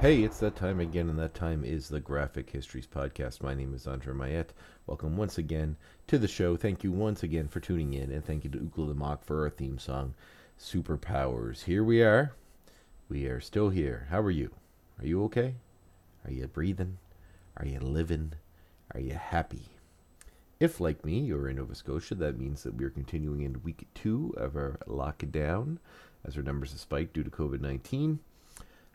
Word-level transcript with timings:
Hey, 0.00 0.22
it's 0.22 0.38
that 0.38 0.56
time 0.56 0.80
again, 0.80 1.10
and 1.10 1.18
that 1.18 1.34
time 1.34 1.62
is 1.62 1.90
the 1.90 2.00
Graphic 2.00 2.48
Histories 2.48 2.86
Podcast. 2.86 3.42
My 3.42 3.52
name 3.52 3.74
is 3.74 3.86
Andre 3.86 4.14
Mayette. 4.14 4.54
Welcome 4.86 5.18
once 5.18 5.36
again 5.36 5.76
to 6.06 6.16
the 6.16 6.26
show. 6.26 6.56
Thank 6.56 6.82
you 6.82 6.90
once 6.90 7.22
again 7.22 7.48
for 7.48 7.60
tuning 7.60 7.92
in, 7.92 8.10
and 8.10 8.24
thank 8.24 8.42
you 8.42 8.48
to 8.48 8.58
Ukla 8.60 8.88
the 8.88 8.94
Mock 8.94 9.22
for 9.22 9.42
our 9.42 9.50
theme 9.50 9.78
song, 9.78 10.14
Superpowers. 10.58 11.64
Here 11.64 11.84
we 11.84 12.02
are. 12.02 12.32
We 13.10 13.26
are 13.26 13.40
still 13.40 13.68
here. 13.68 14.06
How 14.08 14.22
are 14.22 14.30
you? 14.30 14.52
Are 15.00 15.06
you 15.06 15.22
okay? 15.24 15.56
Are 16.24 16.32
you 16.32 16.46
breathing? 16.46 16.96
Are 17.58 17.66
you 17.66 17.80
living? 17.80 18.32
Are 18.94 19.00
you 19.00 19.12
happy? 19.12 19.66
If, 20.58 20.80
like 20.80 21.04
me, 21.04 21.18
you're 21.18 21.50
in 21.50 21.56
Nova 21.56 21.74
Scotia, 21.74 22.14
that 22.14 22.40
means 22.40 22.62
that 22.62 22.74
we're 22.74 22.88
continuing 22.88 23.42
into 23.42 23.58
week 23.58 23.86
two 23.92 24.32
of 24.38 24.56
our 24.56 24.78
lockdown 24.88 25.76
as 26.24 26.38
our 26.38 26.42
numbers 26.42 26.70
have 26.70 26.80
spiked 26.80 27.12
due 27.12 27.22
to 27.22 27.28
COVID 27.28 27.60
19. 27.60 28.20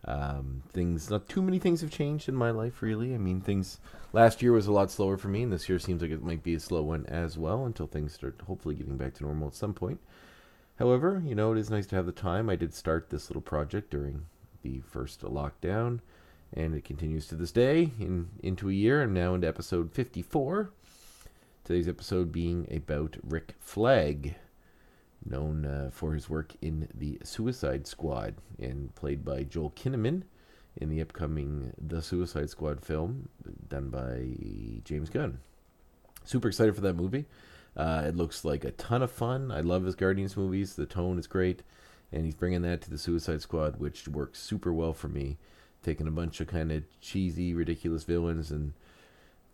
Um, 0.07 0.61
things, 0.71 1.09
not 1.09 1.27
too 1.27 1.41
many 1.41 1.57
things 1.57 1.81
have 1.81 1.89
changed 1.89 2.29
in 2.29 2.35
my 2.35 2.51
life, 2.51 2.81
really. 2.81 3.15
I 3.15 3.17
mean, 3.17 3.41
things, 3.41 3.79
last 4.13 4.41
year 4.41 4.51
was 4.51 4.67
a 4.67 4.71
lot 4.71 4.91
slower 4.91 5.17
for 5.17 5.29
me, 5.29 5.43
and 5.43 5.51
this 5.51 5.67
year 5.67 5.79
seems 5.79 6.01
like 6.01 6.11
it 6.11 6.23
might 6.23 6.43
be 6.43 6.53
a 6.53 6.59
slow 6.59 6.83
one 6.83 7.05
as 7.07 7.37
well 7.37 7.65
until 7.65 7.87
things 7.87 8.13
start 8.13 8.39
hopefully 8.45 8.75
getting 8.75 8.97
back 8.97 9.15
to 9.15 9.23
normal 9.23 9.47
at 9.47 9.55
some 9.55 9.73
point. 9.73 9.99
However, 10.77 11.23
you 11.25 11.33
know, 11.35 11.53
it 11.53 11.57
is 11.57 11.69
nice 11.69 11.87
to 11.87 11.95
have 11.95 12.05
the 12.05 12.11
time. 12.11 12.49
I 12.49 12.55
did 12.55 12.73
start 12.73 13.09
this 13.09 13.29
little 13.29 13.41
project 13.41 13.89
during 13.89 14.25
the 14.61 14.81
first 14.81 15.21
lockdown, 15.21 16.01
and 16.53 16.75
it 16.75 16.83
continues 16.83 17.27
to 17.27 17.35
this 17.35 17.51
day 17.51 17.91
in 17.99 18.27
into 18.43 18.69
a 18.69 18.73
year. 18.73 19.01
I'm 19.01 19.13
now 19.13 19.33
into 19.33 19.47
episode 19.47 19.91
54. 19.91 20.69
Today's 21.63 21.87
episode 21.87 22.31
being 22.31 22.67
about 22.71 23.17
Rick 23.23 23.55
Flag, 23.59 24.35
known 25.25 25.65
uh, 25.65 25.89
for 25.91 26.13
his 26.13 26.29
work 26.29 26.53
in 26.61 26.87
the 26.93 27.19
Suicide 27.23 27.87
Squad 27.87 28.35
and 28.59 28.93
played 28.95 29.25
by 29.25 29.43
Joel 29.43 29.71
Kinnaman 29.71 30.23
in 30.77 30.89
the 30.89 31.01
upcoming 31.01 31.73
The 31.77 32.01
Suicide 32.01 32.49
Squad 32.49 32.81
film 32.81 33.29
done 33.67 33.89
by 33.89 34.81
James 34.83 35.09
Gunn. 35.09 35.39
Super 36.23 36.47
excited 36.49 36.75
for 36.75 36.81
that 36.81 36.95
movie. 36.95 37.25
Uh, 37.75 38.03
it 38.05 38.15
looks 38.15 38.45
like 38.45 38.63
a 38.63 38.71
ton 38.71 39.01
of 39.01 39.11
fun. 39.11 39.51
I 39.51 39.61
love 39.61 39.83
his 39.83 39.95
Guardians 39.95 40.37
movies. 40.37 40.75
The 40.75 40.85
tone 40.85 41.19
is 41.19 41.27
great, 41.27 41.61
and 42.11 42.25
he's 42.25 42.35
bringing 42.35 42.61
that 42.61 42.81
to 42.81 42.89
the 42.89 42.97
Suicide 42.97 43.41
Squad, 43.41 43.79
which 43.79 44.07
works 44.07 44.39
super 44.39 44.73
well 44.73 44.93
for 44.93 45.07
me. 45.07 45.37
Taking 45.83 46.07
a 46.07 46.11
bunch 46.11 46.39
of 46.39 46.47
kind 46.47 46.71
of 46.71 46.83
cheesy, 46.99 47.53
ridiculous 47.53 48.03
villains 48.03 48.49
and 48.49 48.73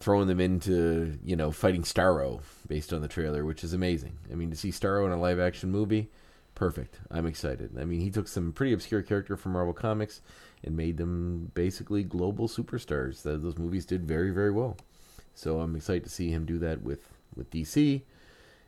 throwing 0.02 0.28
them 0.28 0.40
into 0.40 1.18
you 1.24 1.36
know 1.36 1.52
fighting 1.52 1.84
Starro 1.84 2.42
based 2.68 2.94
on 2.94 3.02
the 3.02 3.08
trailer, 3.08 3.46
which 3.46 3.64
is 3.64 3.74
amazing. 3.74 4.18
I 4.32 4.36
mean, 4.36 4.50
to 4.52 4.56
see 4.58 4.70
Starro 4.70 5.06
in 5.06 5.12
a 5.12 5.20
live 5.20 5.40
action 5.40 5.72
movie, 5.72 6.10
perfect. 6.56 7.00
I'm 7.10 7.26
excited. 7.26 7.78
I 7.80 7.86
mean, 7.86 8.02
he 8.02 8.10
took 8.10 8.28
some 8.28 8.52
pretty 8.52 8.74
obscure 8.74 9.02
character 9.02 9.36
from 9.38 9.54
Marvel 9.54 9.74
Comics 9.74 10.22
and 10.64 10.78
made 10.78 10.98
them 10.98 11.52
basically 11.54 12.04
global 12.04 12.48
superstars. 12.48 13.24
Th- 13.24 13.40
Those 13.40 13.58
movies 13.58 13.86
did 13.86 14.06
very 14.06 14.32
very 14.32 14.52
well. 14.52 14.78
So 15.34 15.60
I'm 15.60 15.76
excited 15.76 16.04
to 16.04 16.10
see 16.10 16.30
him 16.32 16.46
do 16.46 16.60
that 16.60 16.82
with 16.82 17.08
with 17.36 17.50
DC 17.52 18.02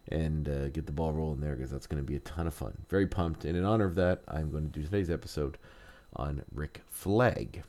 and 0.09 0.49
uh, 0.49 0.67
get 0.69 0.85
the 0.85 0.91
ball 0.91 1.13
rolling 1.13 1.39
there 1.39 1.55
because 1.55 1.71
that's 1.71 1.87
going 1.87 2.01
to 2.01 2.05
be 2.05 2.15
a 2.15 2.19
ton 2.19 2.47
of 2.47 2.53
fun. 2.53 2.73
Very 2.89 3.07
pumped. 3.07 3.45
And 3.45 3.55
in 3.57 3.63
honor 3.63 3.85
of 3.85 3.95
that, 3.95 4.21
I'm 4.27 4.51
going 4.51 4.69
to 4.69 4.79
do 4.79 4.83
today's 4.83 5.09
episode 5.09 5.57
on 6.15 6.43
Rick 6.53 6.81
Flag. 6.89 7.63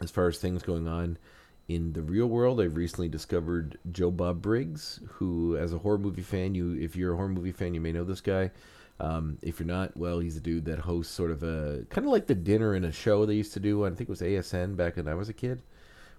As 0.00 0.10
far 0.10 0.28
as 0.28 0.38
things 0.38 0.62
going 0.62 0.88
on 0.88 1.18
in 1.68 1.92
the 1.92 2.02
real 2.02 2.26
world, 2.26 2.60
I've 2.60 2.76
recently 2.76 3.08
discovered 3.08 3.78
Joe 3.90 4.10
Bob 4.10 4.40
Briggs, 4.40 5.00
who, 5.14 5.56
as 5.56 5.72
a 5.72 5.78
horror 5.78 5.98
movie 5.98 6.22
fan, 6.22 6.54
you 6.54 6.74
if 6.74 6.94
you're 6.94 7.14
a 7.14 7.16
horror 7.16 7.28
movie 7.28 7.52
fan, 7.52 7.74
you 7.74 7.80
may 7.80 7.92
know 7.92 8.04
this 8.04 8.20
guy. 8.20 8.50
Um, 8.98 9.38
if 9.42 9.58
you're 9.58 9.66
not, 9.66 9.94
well, 9.96 10.20
he's 10.20 10.36
a 10.36 10.40
dude 10.40 10.64
that 10.66 10.78
hosts 10.78 11.12
sort 11.12 11.30
of 11.30 11.42
a 11.42 11.84
kind 11.90 12.06
of 12.06 12.12
like 12.12 12.26
the 12.26 12.34
dinner 12.34 12.74
in 12.74 12.84
a 12.84 12.92
show 12.92 13.26
they 13.26 13.34
used 13.34 13.52
to 13.54 13.60
do. 13.60 13.84
I 13.84 13.88
think 13.88 14.02
it 14.02 14.08
was 14.08 14.22
ASN 14.22 14.76
back 14.76 14.96
when 14.96 15.08
I 15.08 15.14
was 15.14 15.28
a 15.28 15.34
kid 15.34 15.60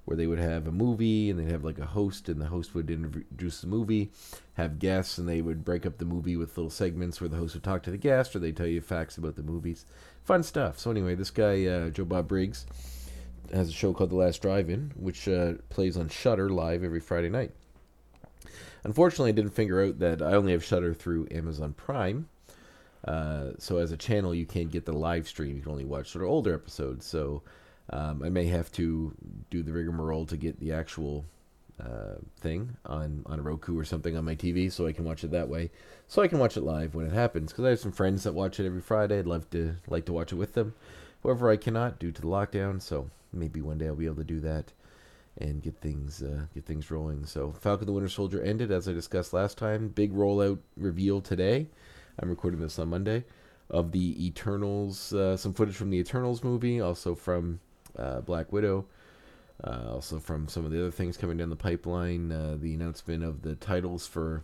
where 0.08 0.16
they 0.16 0.26
would 0.26 0.40
have 0.40 0.68
a 0.68 0.72
movie 0.72 1.30
and 1.30 1.38
they'd 1.38 1.52
have 1.52 1.66
like 1.66 1.80
a 1.80 1.86
host 1.86 2.30
and 2.30 2.40
the 2.40 2.46
host 2.46 2.74
would 2.74 2.90
introduce 2.90 3.60
the 3.60 3.68
movie 3.68 4.10
have 4.54 4.80
guests 4.80 5.18
and 5.18 5.28
they 5.28 5.42
would 5.42 5.66
break 5.66 5.86
up 5.86 5.98
the 5.98 6.06
movie 6.06 6.38
with 6.38 6.56
little 6.56 6.70
segments 6.70 7.20
where 7.20 7.28
the 7.28 7.36
host 7.36 7.54
would 7.54 7.64
talk 7.64 7.84
to 7.84 7.92
the 7.92 7.98
guest 7.98 8.34
or 8.34 8.40
they 8.40 8.54
tell 8.54 8.66
you 8.66 8.80
facts 8.80 9.18
about 9.18 9.36
the 9.36 9.44
movies 9.44 9.86
fun 10.24 10.42
stuff 10.44 10.80
so 10.80 10.90
anyway 10.90 11.14
this 11.14 11.30
guy 11.30 11.66
uh, 11.66 11.90
joe 11.90 12.06
bob 12.06 12.26
briggs 12.26 12.66
has 13.54 13.70
a 13.70 13.74
show 13.74 13.94
called 13.94 14.10
the 14.10 14.16
last 14.16 14.42
drive-in 14.42 14.92
which 14.96 15.28
uh, 15.28 15.54
plays 15.70 15.98
on 15.98 16.10
Shudder 16.10 16.50
live 16.50 16.84
every 16.84 17.00
friday 17.00 17.30
night 17.30 17.52
unfortunately 18.84 19.30
i 19.30 19.34
didn't 19.34 19.52
figure 19.52 19.84
out 19.84 20.00
that 20.00 20.22
i 20.22 20.34
only 20.34 20.52
have 20.52 20.64
Shudder 20.64 20.94
through 20.94 21.28
amazon 21.32 21.74
prime 21.74 22.28
uh, 23.06 23.52
so 23.58 23.78
as 23.78 23.92
a 23.92 23.98
channel 23.98 24.34
you 24.34 24.46
can't 24.46 24.72
get 24.72 24.86
the 24.86 24.94
live 24.94 25.28
stream 25.28 25.56
you 25.56 25.62
can 25.62 25.72
only 25.72 25.86
watch 25.86 26.10
sort 26.10 26.24
of 26.24 26.30
older 26.30 26.54
episodes 26.54 27.06
so 27.06 27.42
um, 27.92 28.22
I 28.24 28.30
may 28.30 28.46
have 28.46 28.72
to 28.74 29.14
do 29.50 29.64
the 29.64 29.72
rigmarole 29.72 30.26
to 30.26 30.38
get 30.38 30.60
the 30.60 30.74
actual 30.74 31.26
uh, 31.80 32.16
thing 32.40 32.76
on 32.86 33.24
on 33.28 33.42
Roku 33.42 33.78
or 33.78 33.86
something 33.86 34.18
on 34.18 34.26
my 34.26 34.36
TV, 34.36 34.72
so 34.72 34.88
I 34.88 34.92
can 34.92 35.06
watch 35.06 35.24
it 35.24 35.32
that 35.32 35.48
way. 35.48 35.72
So 36.08 36.22
I 36.22 36.28
can 36.28 36.40
watch 36.40 36.58
it 36.58 36.64
live 36.64 36.96
when 36.96 37.06
it 37.06 37.14
happens. 37.14 37.52
Because 37.52 37.66
I 37.66 37.70
have 37.70 37.80
some 37.80 37.92
friends 37.92 38.24
that 38.24 38.34
watch 38.34 38.60
it 38.60 38.66
every 38.66 38.82
Friday. 38.82 39.20
I'd 39.20 39.28
love 39.28 39.50
to 39.52 39.76
like 39.88 40.06
to 40.06 40.14
watch 40.14 40.32
it 40.32 40.38
with 40.38 40.54
them. 40.54 40.74
However, 41.24 41.50
I 41.50 41.58
cannot 41.58 42.00
due 42.00 42.12
to 42.12 42.22
the 42.22 42.28
lockdown. 42.28 42.82
So 42.82 43.10
maybe 43.40 43.62
one 43.62 43.78
day 43.78 43.88
I'll 43.88 43.96
be 43.96 44.06
able 44.06 44.16
to 44.18 44.24
do 44.24 44.40
that 44.42 44.74
and 45.40 45.62
get 45.62 45.80
things 45.82 46.24
uh, 46.24 46.46
get 46.54 46.66
things 46.66 46.90
rolling. 46.90 47.26
So 47.26 47.52
Falcon 47.52 47.88
the 47.88 47.94
Winter 47.94 48.10
Soldier 48.10 48.42
ended 48.42 48.72
as 48.72 48.88
I 48.88 48.94
discussed 48.94 49.34
last 49.34 49.58
time. 49.58 49.90
Big 49.90 50.14
rollout 50.14 50.60
reveal 50.76 51.22
today. 51.22 51.68
I'm 52.20 52.30
recording 52.30 52.60
this 52.60 52.80
on 52.80 52.90
Monday 52.90 53.24
of 53.70 53.92
the 53.92 54.26
Eternals. 54.26 55.14
Uh, 55.14 55.38
some 55.38 55.54
footage 55.54 55.76
from 55.76 55.90
the 55.90 55.98
Eternals 55.98 56.44
movie, 56.44 56.82
also 56.82 57.14
from 57.16 57.60
uh, 57.98 58.22
Black 58.22 58.52
Widow. 58.52 58.86
Uh, 59.64 59.90
also, 59.94 60.20
from 60.20 60.48
some 60.48 60.66
of 60.66 60.72
the 60.72 60.80
other 60.80 60.92
things 60.92 61.18
coming 61.18 61.38
down 61.38 61.50
the 61.50 61.56
pipeline, 61.56 62.32
uh, 62.32 62.56
the 62.60 62.76
announcement 62.76 63.24
of 63.24 63.42
the 63.42 63.56
titles 63.56 64.06
for 64.06 64.44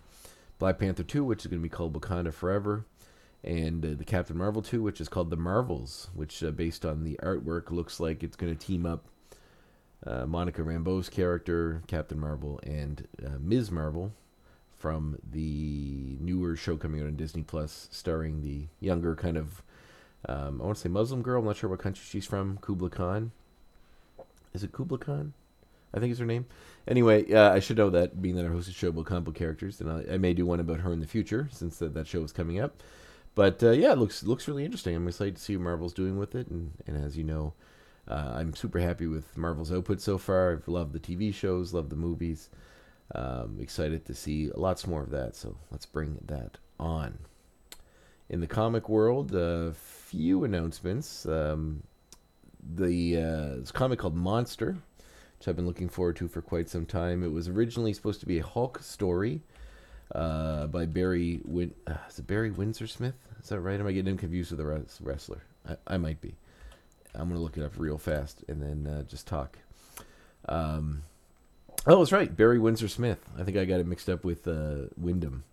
Black 0.57 0.79
Panther 0.79 1.03
2, 1.03 1.23
which 1.23 1.41
is 1.41 1.47
going 1.47 1.61
to 1.61 1.63
be 1.63 1.69
called 1.69 1.93
Wakanda 1.93 2.33
Forever, 2.33 2.85
and 3.43 3.85
uh, 3.85 3.89
the 3.97 4.05
Captain 4.05 4.37
Marvel 4.37 4.61
2, 4.61 4.81
which 4.81 5.01
is 5.01 5.09
called 5.09 5.29
The 5.29 5.35
Marvels, 5.35 6.09
which, 6.13 6.43
uh, 6.43 6.51
based 6.51 6.85
on 6.85 7.03
the 7.03 7.19
artwork, 7.21 7.71
looks 7.71 7.99
like 7.99 8.23
it's 8.23 8.35
going 8.35 8.55
to 8.55 8.65
team 8.65 8.85
up 8.85 9.05
uh, 10.05 10.25
Monica 10.25 10.61
Rambeau's 10.61 11.09
character, 11.09 11.81
Captain 11.87 12.19
Marvel, 12.19 12.59
and 12.63 13.07
uh, 13.25 13.37
Ms. 13.39 13.71
Marvel 13.71 14.13
from 14.77 15.17
the 15.31 16.17
newer 16.19 16.55
show 16.55 16.77
coming 16.77 17.01
out 17.01 17.07
on 17.07 17.15
Disney 17.15 17.43
Plus, 17.43 17.87
starring 17.91 18.41
the 18.41 18.67
younger 18.79 19.15
kind 19.15 19.37
of, 19.37 19.61
um, 20.27 20.61
I 20.61 20.65
want 20.65 20.77
to 20.77 20.81
say 20.83 20.89
Muslim 20.89 21.21
girl. 21.21 21.39
I'm 21.39 21.45
not 21.45 21.57
sure 21.57 21.69
what 21.69 21.79
country 21.79 22.03
she's 22.05 22.25
from, 22.25 22.57
Kubla 22.61 22.89
Khan 22.89 23.31
is 24.53 24.63
it 24.63 24.71
Kubla 24.71 24.97
Khan? 24.97 25.33
I 25.93 25.99
think 25.99 26.11
is 26.11 26.19
her 26.19 26.25
name. 26.25 26.45
Anyway, 26.87 27.31
uh, 27.31 27.51
I 27.51 27.59
should 27.59 27.77
know 27.77 27.89
that, 27.91 28.21
being 28.21 28.35
that 28.35 28.45
I 28.45 28.49
host 28.49 28.67
a 28.67 28.71
show 28.71 28.89
about 28.89 29.05
comic 29.05 29.25
book 29.25 29.35
characters, 29.35 29.79
and 29.79 29.89
I, 29.89 30.13
I 30.13 30.17
may 30.17 30.33
do 30.33 30.45
one 30.45 30.59
about 30.59 30.79
her 30.79 30.91
in 30.91 30.99
the 30.99 31.07
future 31.07 31.47
since 31.51 31.77
that, 31.79 31.93
that 31.93 32.07
show 32.07 32.23
is 32.23 32.31
coming 32.31 32.59
up. 32.59 32.81
But 33.35 33.63
uh, 33.63 33.71
yeah, 33.71 33.93
it 33.93 33.97
looks 33.97 34.23
looks 34.23 34.47
really 34.47 34.65
interesting. 34.65 34.95
I'm 34.95 35.07
excited 35.07 35.35
to 35.37 35.41
see 35.41 35.57
what 35.57 35.63
Marvel's 35.63 35.93
doing 35.93 36.17
with 36.17 36.35
it, 36.35 36.47
and, 36.47 36.71
and 36.85 37.03
as 37.03 37.17
you 37.17 37.23
know, 37.23 37.53
uh, 38.07 38.33
I'm 38.35 38.55
super 38.55 38.79
happy 38.79 39.07
with 39.07 39.35
Marvel's 39.37 39.71
output 39.71 40.01
so 40.01 40.17
far. 40.17 40.51
I've 40.51 40.67
loved 40.67 40.93
the 40.93 40.99
TV 40.99 41.33
shows, 41.33 41.73
loved 41.73 41.89
the 41.89 41.95
movies. 41.95 42.49
Um, 43.15 43.57
excited 43.59 44.05
to 44.05 44.13
see 44.13 44.49
lots 44.55 44.87
more 44.87 45.03
of 45.03 45.09
that. 45.11 45.35
So 45.35 45.57
let's 45.71 45.85
bring 45.85 46.19
that 46.25 46.57
on. 46.79 47.19
In 48.29 48.39
the 48.39 48.47
comic 48.47 48.87
world, 48.87 49.33
a 49.35 49.73
few 49.73 50.43
announcements. 50.43 51.25
Um, 51.25 51.83
the 52.75 53.17
uh, 53.17 53.59
this 53.59 53.71
comic 53.71 53.99
called 53.99 54.15
Monster, 54.15 54.77
which 55.37 55.47
I've 55.47 55.55
been 55.55 55.67
looking 55.67 55.89
forward 55.89 56.15
to 56.17 56.27
for 56.27 56.41
quite 56.41 56.69
some 56.69 56.85
time. 56.85 57.23
It 57.23 57.31
was 57.31 57.47
originally 57.47 57.93
supposed 57.93 58.19
to 58.19 58.25
be 58.25 58.39
a 58.39 58.43
Hulk 58.43 58.81
story 58.83 59.41
uh, 60.13 60.67
by 60.67 60.85
Barry 60.85 61.41
Win. 61.45 61.73
Uh, 61.87 61.95
is 62.09 62.19
it 62.19 62.27
Barry 62.27 62.51
Windsor 62.51 62.87
Smith? 62.87 63.15
Is 63.41 63.49
that 63.49 63.59
right? 63.59 63.79
Am 63.79 63.87
I 63.87 63.91
getting 63.91 64.11
him 64.11 64.17
confused 64.17 64.51
with 64.51 64.59
a 64.59 64.65
res- 64.65 64.99
wrestler? 65.01 65.43
I, 65.67 65.75
I 65.87 65.97
might 65.97 66.21
be. 66.21 66.35
I'm 67.15 67.27
gonna 67.27 67.41
look 67.41 67.57
it 67.57 67.63
up 67.63 67.73
real 67.77 67.97
fast 67.97 68.43
and 68.47 68.61
then 68.61 68.91
uh, 68.91 69.03
just 69.03 69.27
talk. 69.27 69.57
Um, 70.47 71.03
oh, 71.85 71.99
that's 71.99 72.11
right, 72.11 72.35
Barry 72.35 72.59
Windsor 72.59 72.87
Smith. 72.87 73.19
I 73.37 73.43
think 73.43 73.57
I 73.57 73.65
got 73.65 73.79
it 73.79 73.87
mixed 73.87 74.09
up 74.09 74.23
with 74.23 74.47
uh, 74.47 74.87
Windham, 74.97 75.43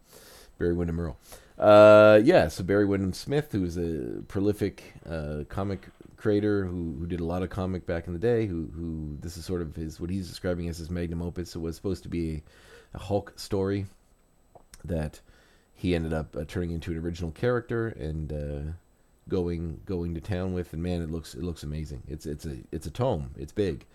Barry 0.58 0.72
Windham 0.72 1.00
Earl. 1.00 1.16
Uh, 1.58 2.20
yeah, 2.24 2.48
so 2.48 2.64
Barry 2.64 2.86
Wyndham 2.86 3.12
Smith, 3.12 3.52
who 3.52 3.64
is 3.64 3.76
a 3.76 4.22
prolific 4.28 4.94
uh, 5.08 5.44
comic 5.48 5.88
creator 6.16 6.64
who, 6.64 6.96
who 6.98 7.06
did 7.06 7.20
a 7.20 7.24
lot 7.24 7.42
of 7.42 7.50
comic 7.50 7.86
back 7.86 8.06
in 8.06 8.14
the 8.14 8.18
day. 8.18 8.46
Who 8.46 8.70
who 8.74 9.18
this 9.20 9.36
is 9.36 9.44
sort 9.44 9.60
of 9.60 9.76
his 9.76 10.00
what 10.00 10.10
he's 10.10 10.28
describing 10.28 10.68
as 10.68 10.78
his 10.78 10.90
magnum 10.90 11.22
opus. 11.22 11.54
It 11.54 11.60
was 11.60 11.76
supposed 11.76 12.02
to 12.04 12.08
be 12.08 12.42
a, 12.94 12.96
a 12.96 12.98
Hulk 12.98 13.34
story 13.36 13.86
that 14.84 15.20
he 15.74 15.94
ended 15.94 16.12
up 16.12 16.36
uh, 16.36 16.44
turning 16.46 16.72
into 16.72 16.90
an 16.92 16.98
original 16.98 17.30
character 17.30 17.88
and 17.88 18.32
uh, 18.32 18.72
going 19.28 19.80
going 19.86 20.14
to 20.14 20.20
town 20.20 20.52
with. 20.52 20.72
And 20.72 20.82
man, 20.82 21.02
it 21.02 21.10
looks 21.10 21.34
it 21.34 21.42
looks 21.42 21.62
amazing. 21.62 22.02
It's 22.08 22.26
it's 22.26 22.46
a 22.46 22.58
it's 22.70 22.86
a 22.86 22.90
tome. 22.90 23.30
It's 23.36 23.52
big. 23.52 23.86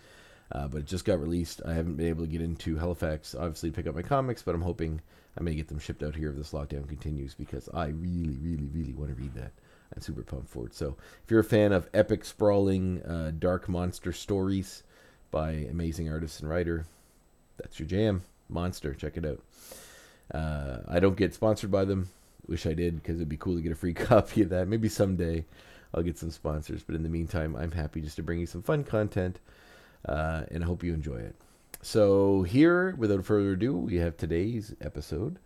Uh, 0.52 0.68
but 0.68 0.78
it 0.78 0.86
just 0.86 1.04
got 1.04 1.20
released. 1.20 1.60
I 1.66 1.74
haven't 1.74 1.96
been 1.96 2.06
able 2.06 2.24
to 2.24 2.30
get 2.30 2.40
into 2.40 2.76
Halifax, 2.76 3.34
obviously, 3.34 3.72
pick 3.72 3.86
up 3.88 3.96
my 3.96 4.02
comics, 4.02 4.42
but 4.42 4.54
I'm 4.54 4.62
hoping 4.62 5.00
I 5.36 5.42
may 5.42 5.54
get 5.54 5.68
them 5.68 5.80
shipped 5.80 6.04
out 6.04 6.14
here 6.14 6.30
if 6.30 6.36
this 6.36 6.52
lockdown 6.52 6.88
continues 6.88 7.34
because 7.34 7.68
I 7.74 7.86
really, 7.88 8.36
really, 8.40 8.68
really 8.72 8.94
want 8.94 9.10
to 9.10 9.20
read 9.20 9.34
that. 9.34 9.50
I'm 9.94 10.02
super 10.02 10.22
pumped 10.22 10.48
for 10.48 10.66
it. 10.66 10.74
So, 10.74 10.96
if 11.24 11.30
you're 11.30 11.40
a 11.40 11.44
fan 11.44 11.72
of 11.72 11.88
epic, 11.94 12.24
sprawling, 12.24 13.02
uh, 13.02 13.32
dark 13.38 13.68
monster 13.68 14.12
stories 14.12 14.84
by 15.30 15.50
amazing 15.50 16.08
artist 16.10 16.40
and 16.40 16.48
writer, 16.48 16.86
that's 17.56 17.78
your 17.78 17.88
jam. 17.88 18.22
Monster, 18.48 18.94
check 18.94 19.16
it 19.16 19.24
out. 19.24 19.40
Uh, 20.32 20.78
I 20.88 21.00
don't 21.00 21.16
get 21.16 21.34
sponsored 21.34 21.70
by 21.70 21.84
them. 21.84 22.08
Wish 22.46 22.66
I 22.66 22.74
did 22.74 23.02
because 23.02 23.16
it'd 23.16 23.28
be 23.28 23.36
cool 23.36 23.56
to 23.56 23.62
get 23.62 23.72
a 23.72 23.76
free 23.76 23.94
copy 23.94 24.42
of 24.42 24.50
that. 24.50 24.68
Maybe 24.68 24.88
someday 24.88 25.44
I'll 25.94 26.02
get 26.02 26.18
some 26.18 26.30
sponsors. 26.30 26.82
But 26.82 26.94
in 26.94 27.02
the 27.02 27.08
meantime, 27.08 27.56
I'm 27.56 27.72
happy 27.72 28.00
just 28.00 28.16
to 28.16 28.22
bring 28.22 28.38
you 28.40 28.46
some 28.46 28.62
fun 28.62 28.84
content 28.84 29.40
uh, 30.06 30.44
and 30.50 30.62
I 30.62 30.66
hope 30.66 30.82
you 30.82 30.94
enjoy 30.94 31.16
it. 31.16 31.34
So, 31.82 32.42
here, 32.42 32.94
without 32.96 33.24
further 33.24 33.52
ado, 33.52 33.76
we 33.76 33.96
have 33.96 34.16
today's 34.16 34.74
episode, 34.80 35.38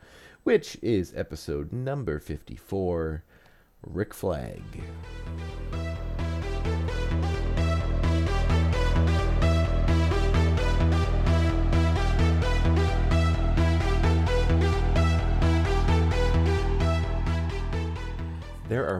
which 0.44 0.78
is 0.80 1.12
episode 1.16 1.72
number 1.72 2.18
54 2.18 3.24
Rick 3.82 4.14
Flag. 4.14 4.62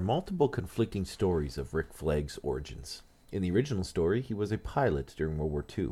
Are 0.01 0.03
multiple 0.03 0.49
conflicting 0.49 1.05
stories 1.05 1.59
of 1.59 1.75
Rick 1.75 1.93
Flag's 1.93 2.39
origins. 2.43 3.03
In 3.33 3.43
the 3.43 3.51
original 3.51 3.85
story, 3.85 4.23
he 4.23 4.33
was 4.33 4.51
a 4.51 4.57
pilot 4.57 5.13
during 5.15 5.37
World 5.37 5.53
War 5.53 5.63
II. 5.77 5.91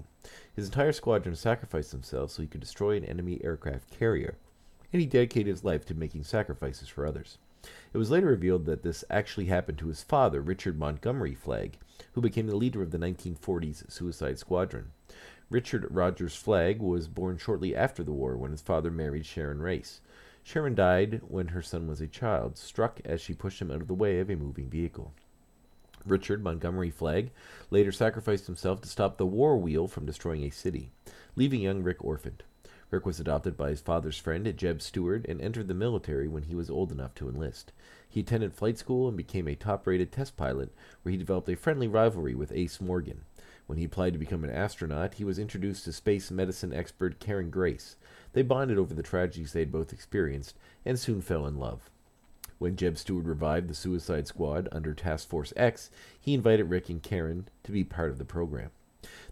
His 0.57 0.65
entire 0.65 0.93
squadron 0.93 1.37
sacrificed 1.37 1.93
themselves 1.93 2.33
so 2.33 2.41
he 2.41 2.49
could 2.49 2.63
destroy 2.63 2.97
an 2.97 3.05
enemy 3.05 3.39
aircraft 3.45 3.91
carrier, 3.91 4.39
and 4.95 5.03
he 5.03 5.07
dedicated 5.07 5.49
his 5.49 5.63
life 5.63 5.85
to 5.85 5.95
making 5.95 6.25
sacrifices 6.25 6.89
for 6.89 7.05
others. 7.05 7.37
It 7.93 7.99
was 7.99 8.11
later 8.11 8.29
revealed 8.29 8.65
that 8.65 8.83
this 8.83 9.05
actually 9.11 9.45
happened 9.45 9.77
to 9.81 9.89
his 9.89 10.03
father, 10.03 10.41
Richard 10.41 10.79
Montgomery 10.79 11.35
Flag, 11.35 11.77
who 12.13 12.23
became 12.23 12.47
the 12.47 12.57
leader 12.57 12.81
of 12.81 12.93
the 12.93 12.99
1940s 12.99 13.93
Suicide 13.93 14.39
Squadron. 14.39 14.93
Richard 15.51 15.87
Rogers 15.91 16.35
Flag 16.35 16.81
was 16.81 17.09
born 17.09 17.37
shortly 17.37 17.77
after 17.77 18.03
the 18.03 18.13
war 18.13 18.39
when 18.39 18.53
his 18.53 18.63
father 18.63 18.91
married 18.91 19.27
Sharon 19.27 19.61
Race. 19.61 20.01
Sharon 20.49 20.75
died 20.75 21.21
when 21.29 21.49
her 21.49 21.61
son 21.61 21.87
was 21.89 22.01
a 22.01 22.07
child, 22.07 22.57
struck 22.57 23.03
as 23.05 23.21
she 23.21 23.35
pushed 23.35 23.61
him 23.61 23.71
out 23.71 23.83
of 23.83 23.87
the 23.87 23.93
way 23.93 24.19
of 24.19 24.31
a 24.31 24.35
moving 24.35 24.71
vehicle. 24.71 25.13
Richard 26.07 26.43
Montgomery 26.43 26.89
Flag 26.89 27.33
later 27.71 27.93
sacrificed 27.93 28.47
himself 28.47 28.81
to 28.81 28.89
stop 28.89 29.19
the 29.19 29.27
war 29.27 29.59
wheel 29.59 29.89
from 29.89 30.07
destroying 30.07 30.45
a 30.45 30.51
city, 30.51 30.91
leaving 31.37 31.61
young 31.61 31.83
Rick 31.83 32.03
orphaned. 32.03 32.45
Rick 32.91 33.05
was 33.05 33.21
adopted 33.21 33.59
by 33.59 33.69
his 33.69 33.83
father's 33.83 34.17
friend, 34.17 34.51
Jeb 34.57 34.81
Stewart, 34.81 35.27
and 35.29 35.39
entered 35.43 35.69
the 35.69 35.75
military 35.75 36.29
when 36.29 36.45
he 36.45 36.55
was 36.55 36.71
old 36.71 36.91
enough 36.91 37.15
to 37.17 37.29
enlist. 37.29 37.73
He 38.09 38.21
attended 38.21 38.55
flight 38.55 38.79
school 38.79 39.07
and 39.07 39.19
became 39.19 39.49
a 39.49 39.55
top 39.55 39.87
rated 39.87 40.11
test 40.11 40.39
pilot, 40.39 40.73
where 41.03 41.13
he 41.13 41.19
developed 41.19 41.51
a 41.51 41.57
friendly 41.57 41.89
rivalry 41.89 42.35
with 42.35 42.53
Ace 42.53 42.81
Morgan. 42.81 43.27
When 43.69 43.77
he 43.77 43.85
applied 43.85 44.15
to 44.15 44.19
become 44.19 44.45
an 44.45 44.51
astronaut, 44.51 45.15
he 45.15 45.25
was 45.25 45.39
introduced 45.39 45.85
to 45.85 45.93
space 45.93 46.31
medicine 46.31 46.73
expert 46.73 47.21
Karen 47.21 47.51
Grace. 47.51 47.97
They 48.33 48.41
bonded 48.41 48.79
over 48.79 48.95
the 48.95 49.03
tragedies 49.03 49.53
they 49.53 49.61
had 49.61 49.71
both 49.71 49.93
experienced 49.93 50.57
and 50.87 50.99
soon 50.99 51.21
fell 51.21 51.47
in 51.47 51.59
love. 51.59 51.91
When 52.59 52.77
Jeb 52.77 52.97
Stewart 52.97 53.27
revived 53.27 53.69
the 53.69 53.75
Suicide 53.75 54.27
Squad 54.27 54.71
under 54.73 54.95
Task 54.95 55.29
Force 55.29 55.53
X, 55.55 55.91
he 56.19 56.33
invited 56.33 56.71
Rick 56.71 56.89
and 56.89 57.03
Karen 57.03 57.47
to 57.63 57.71
be 57.71 57.85
part 57.85 58.09
of 58.09 58.17
the 58.17 58.25
program. 58.25 58.71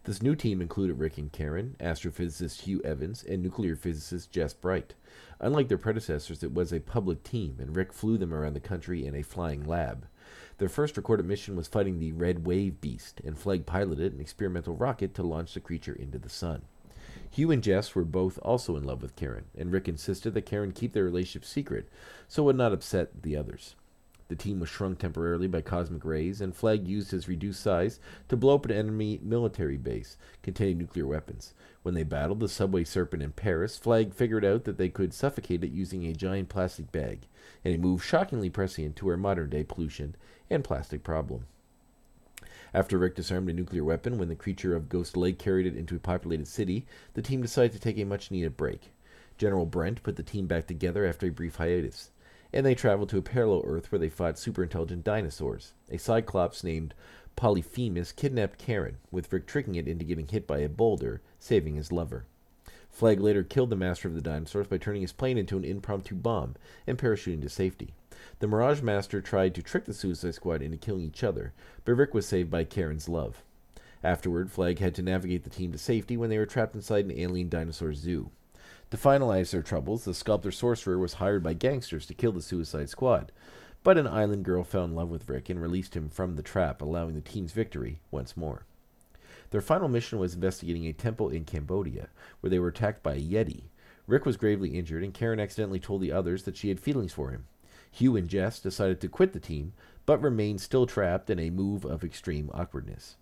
This 0.04 0.20
new 0.20 0.36
team 0.36 0.60
included 0.60 0.98
Rick 0.98 1.16
and 1.16 1.32
Karen, 1.32 1.74
astrophysicist 1.80 2.60
Hugh 2.60 2.82
Evans, 2.82 3.24
and 3.24 3.42
nuclear 3.42 3.74
physicist 3.74 4.30
Jess 4.30 4.52
Bright. 4.52 4.92
Unlike 5.40 5.68
their 5.68 5.78
predecessors, 5.78 6.42
it 6.42 6.52
was 6.52 6.74
a 6.74 6.80
public 6.80 7.22
team, 7.22 7.56
and 7.58 7.74
Rick 7.74 7.94
flew 7.94 8.18
them 8.18 8.34
around 8.34 8.52
the 8.52 8.60
country 8.60 9.06
in 9.06 9.14
a 9.14 9.22
flying 9.22 9.64
lab. 9.64 10.06
Their 10.58 10.68
first 10.70 10.96
recorded 10.96 11.26
mission 11.26 11.54
was 11.54 11.68
fighting 11.68 11.98
the 11.98 12.12
Red 12.12 12.46
Wave 12.46 12.80
Beast, 12.80 13.20
and 13.24 13.36
Flag 13.36 13.66
piloted 13.66 14.14
an 14.14 14.20
experimental 14.20 14.74
rocket 14.74 15.12
to 15.14 15.22
launch 15.22 15.52
the 15.52 15.60
creature 15.60 15.92
into 15.92 16.18
the 16.18 16.30
sun. 16.30 16.62
Hugh 17.30 17.50
and 17.50 17.62
Jess 17.62 17.94
were 17.94 18.04
both 18.04 18.38
also 18.38 18.76
in 18.76 18.84
love 18.84 19.02
with 19.02 19.16
Karen, 19.16 19.44
and 19.56 19.70
Rick 19.70 19.86
insisted 19.86 20.32
that 20.32 20.46
Karen 20.46 20.72
keep 20.72 20.94
their 20.94 21.04
relationship 21.04 21.44
secret 21.44 21.88
so 22.26 22.42
it 22.42 22.46
would 22.46 22.56
not 22.56 22.72
upset 22.72 23.22
the 23.22 23.36
others. 23.36 23.74
The 24.28 24.36
team 24.36 24.58
was 24.58 24.68
shrunk 24.68 24.98
temporarily 24.98 25.46
by 25.46 25.60
cosmic 25.60 26.04
rays, 26.04 26.40
and 26.40 26.54
Flag 26.54 26.88
used 26.88 27.12
his 27.12 27.28
reduced 27.28 27.62
size 27.62 28.00
to 28.28 28.36
blow 28.36 28.56
up 28.56 28.64
an 28.64 28.72
enemy 28.72 29.20
military 29.22 29.76
base 29.76 30.16
containing 30.42 30.78
nuclear 30.78 31.06
weapons. 31.06 31.54
When 31.82 31.94
they 31.94 32.02
battled 32.02 32.40
the 32.40 32.48
subway 32.48 32.82
serpent 32.82 33.22
in 33.22 33.32
Paris, 33.32 33.78
Flag 33.78 34.12
figured 34.12 34.44
out 34.44 34.64
that 34.64 34.78
they 34.78 34.88
could 34.88 35.14
suffocate 35.14 35.62
it 35.62 35.70
using 35.70 36.04
a 36.04 36.12
giant 36.12 36.48
plastic 36.48 36.90
bag, 36.90 37.28
and 37.64 37.72
a 37.72 37.78
move 37.78 38.02
shockingly 38.02 38.50
prescient 38.50 38.96
to 38.96 39.08
our 39.08 39.16
modern 39.16 39.50
day 39.50 39.62
pollution 39.62 40.16
and 40.50 40.64
plastic 40.64 41.04
problem. 41.04 41.46
After 42.74 42.98
Rick 42.98 43.14
disarmed 43.14 43.48
a 43.48 43.52
nuclear 43.52 43.84
weapon 43.84 44.18
when 44.18 44.28
the 44.28 44.34
creature 44.34 44.74
of 44.74 44.88
Ghost 44.88 45.16
Lake 45.16 45.38
carried 45.38 45.66
it 45.66 45.76
into 45.76 45.94
a 45.94 46.00
populated 46.00 46.48
city, 46.48 46.84
the 47.14 47.22
team 47.22 47.40
decided 47.40 47.72
to 47.72 47.78
take 47.78 47.96
a 47.98 48.04
much 48.04 48.32
needed 48.32 48.56
break. 48.56 48.90
General 49.38 49.66
Brent 49.66 50.02
put 50.02 50.16
the 50.16 50.22
team 50.22 50.46
back 50.46 50.66
together 50.66 51.06
after 51.06 51.26
a 51.26 51.30
brief 51.30 51.56
hiatus, 51.56 52.10
and 52.56 52.64
they 52.64 52.74
traveled 52.74 53.10
to 53.10 53.18
a 53.18 53.22
parallel 53.22 53.62
Earth 53.66 53.92
where 53.92 53.98
they 53.98 54.08
fought 54.08 54.36
superintelligent 54.36 55.04
dinosaurs. 55.04 55.74
A 55.90 55.98
Cyclops 55.98 56.64
named 56.64 56.94
Polyphemus 57.36 58.12
kidnapped 58.12 58.58
Karen, 58.58 58.96
with 59.10 59.30
Rick 59.30 59.46
tricking 59.46 59.74
it 59.74 59.86
into 59.86 60.06
getting 60.06 60.26
hit 60.26 60.46
by 60.46 60.60
a 60.60 60.68
boulder, 60.70 61.20
saving 61.38 61.74
his 61.74 61.92
lover. 61.92 62.24
Flag 62.88 63.20
later 63.20 63.42
killed 63.42 63.68
the 63.68 63.76
master 63.76 64.08
of 64.08 64.14
the 64.14 64.22
dinosaurs 64.22 64.68
by 64.68 64.78
turning 64.78 65.02
his 65.02 65.12
plane 65.12 65.36
into 65.36 65.58
an 65.58 65.64
impromptu 65.64 66.14
bomb 66.14 66.54
and 66.86 66.96
parachuting 66.96 67.42
to 67.42 67.50
safety. 67.50 67.92
The 68.38 68.46
Mirage 68.46 68.80
Master 68.80 69.20
tried 69.20 69.54
to 69.54 69.62
trick 69.62 69.84
the 69.84 69.92
Suicide 69.92 70.34
Squad 70.34 70.62
into 70.62 70.78
killing 70.78 71.04
each 71.04 71.22
other, 71.22 71.52
but 71.84 71.92
Rick 71.92 72.14
was 72.14 72.24
saved 72.24 72.50
by 72.50 72.64
Karen's 72.64 73.06
love. 73.06 73.42
Afterward, 74.02 74.50
Flag 74.50 74.78
had 74.78 74.94
to 74.94 75.02
navigate 75.02 75.44
the 75.44 75.50
team 75.50 75.72
to 75.72 75.78
safety 75.78 76.16
when 76.16 76.30
they 76.30 76.38
were 76.38 76.46
trapped 76.46 76.74
inside 76.74 77.04
an 77.04 77.18
alien 77.18 77.50
dinosaur 77.50 77.92
zoo. 77.92 78.30
To 78.96 79.02
finalize 79.02 79.50
their 79.50 79.60
troubles, 79.60 80.06
the 80.06 80.14
sculptor 80.14 80.50
sorcerer 80.50 80.98
was 80.98 81.14
hired 81.14 81.42
by 81.42 81.52
gangsters 81.52 82.06
to 82.06 82.14
kill 82.14 82.32
the 82.32 82.40
Suicide 82.40 82.88
Squad, 82.88 83.30
but 83.82 83.98
an 83.98 84.06
island 84.06 84.46
girl 84.46 84.64
fell 84.64 84.84
in 84.84 84.94
love 84.94 85.10
with 85.10 85.28
Rick 85.28 85.50
and 85.50 85.60
released 85.60 85.94
him 85.94 86.08
from 86.08 86.34
the 86.34 86.42
trap, 86.42 86.80
allowing 86.80 87.14
the 87.14 87.20
team's 87.20 87.52
victory 87.52 88.00
once 88.10 88.38
more. 88.38 88.64
Their 89.50 89.60
final 89.60 89.88
mission 89.88 90.18
was 90.18 90.32
investigating 90.32 90.86
a 90.86 90.94
temple 90.94 91.28
in 91.28 91.44
Cambodia, 91.44 92.08
where 92.40 92.48
they 92.48 92.58
were 92.58 92.68
attacked 92.68 93.02
by 93.02 93.16
a 93.16 93.20
Yeti. 93.20 93.64
Rick 94.06 94.24
was 94.24 94.38
gravely 94.38 94.70
injured, 94.70 95.04
and 95.04 95.12
Karen 95.12 95.40
accidentally 95.40 95.78
told 95.78 96.00
the 96.00 96.12
others 96.12 96.44
that 96.44 96.56
she 96.56 96.70
had 96.70 96.80
feelings 96.80 97.12
for 97.12 97.28
him. 97.32 97.44
Hugh 97.90 98.16
and 98.16 98.30
Jess 98.30 98.60
decided 98.60 99.02
to 99.02 99.10
quit 99.10 99.34
the 99.34 99.40
team, 99.40 99.74
but 100.06 100.22
remained 100.22 100.62
still 100.62 100.86
trapped 100.86 101.28
in 101.28 101.38
a 101.38 101.50
move 101.50 101.84
of 101.84 102.02
extreme 102.02 102.50
awkwardness. 102.54 103.16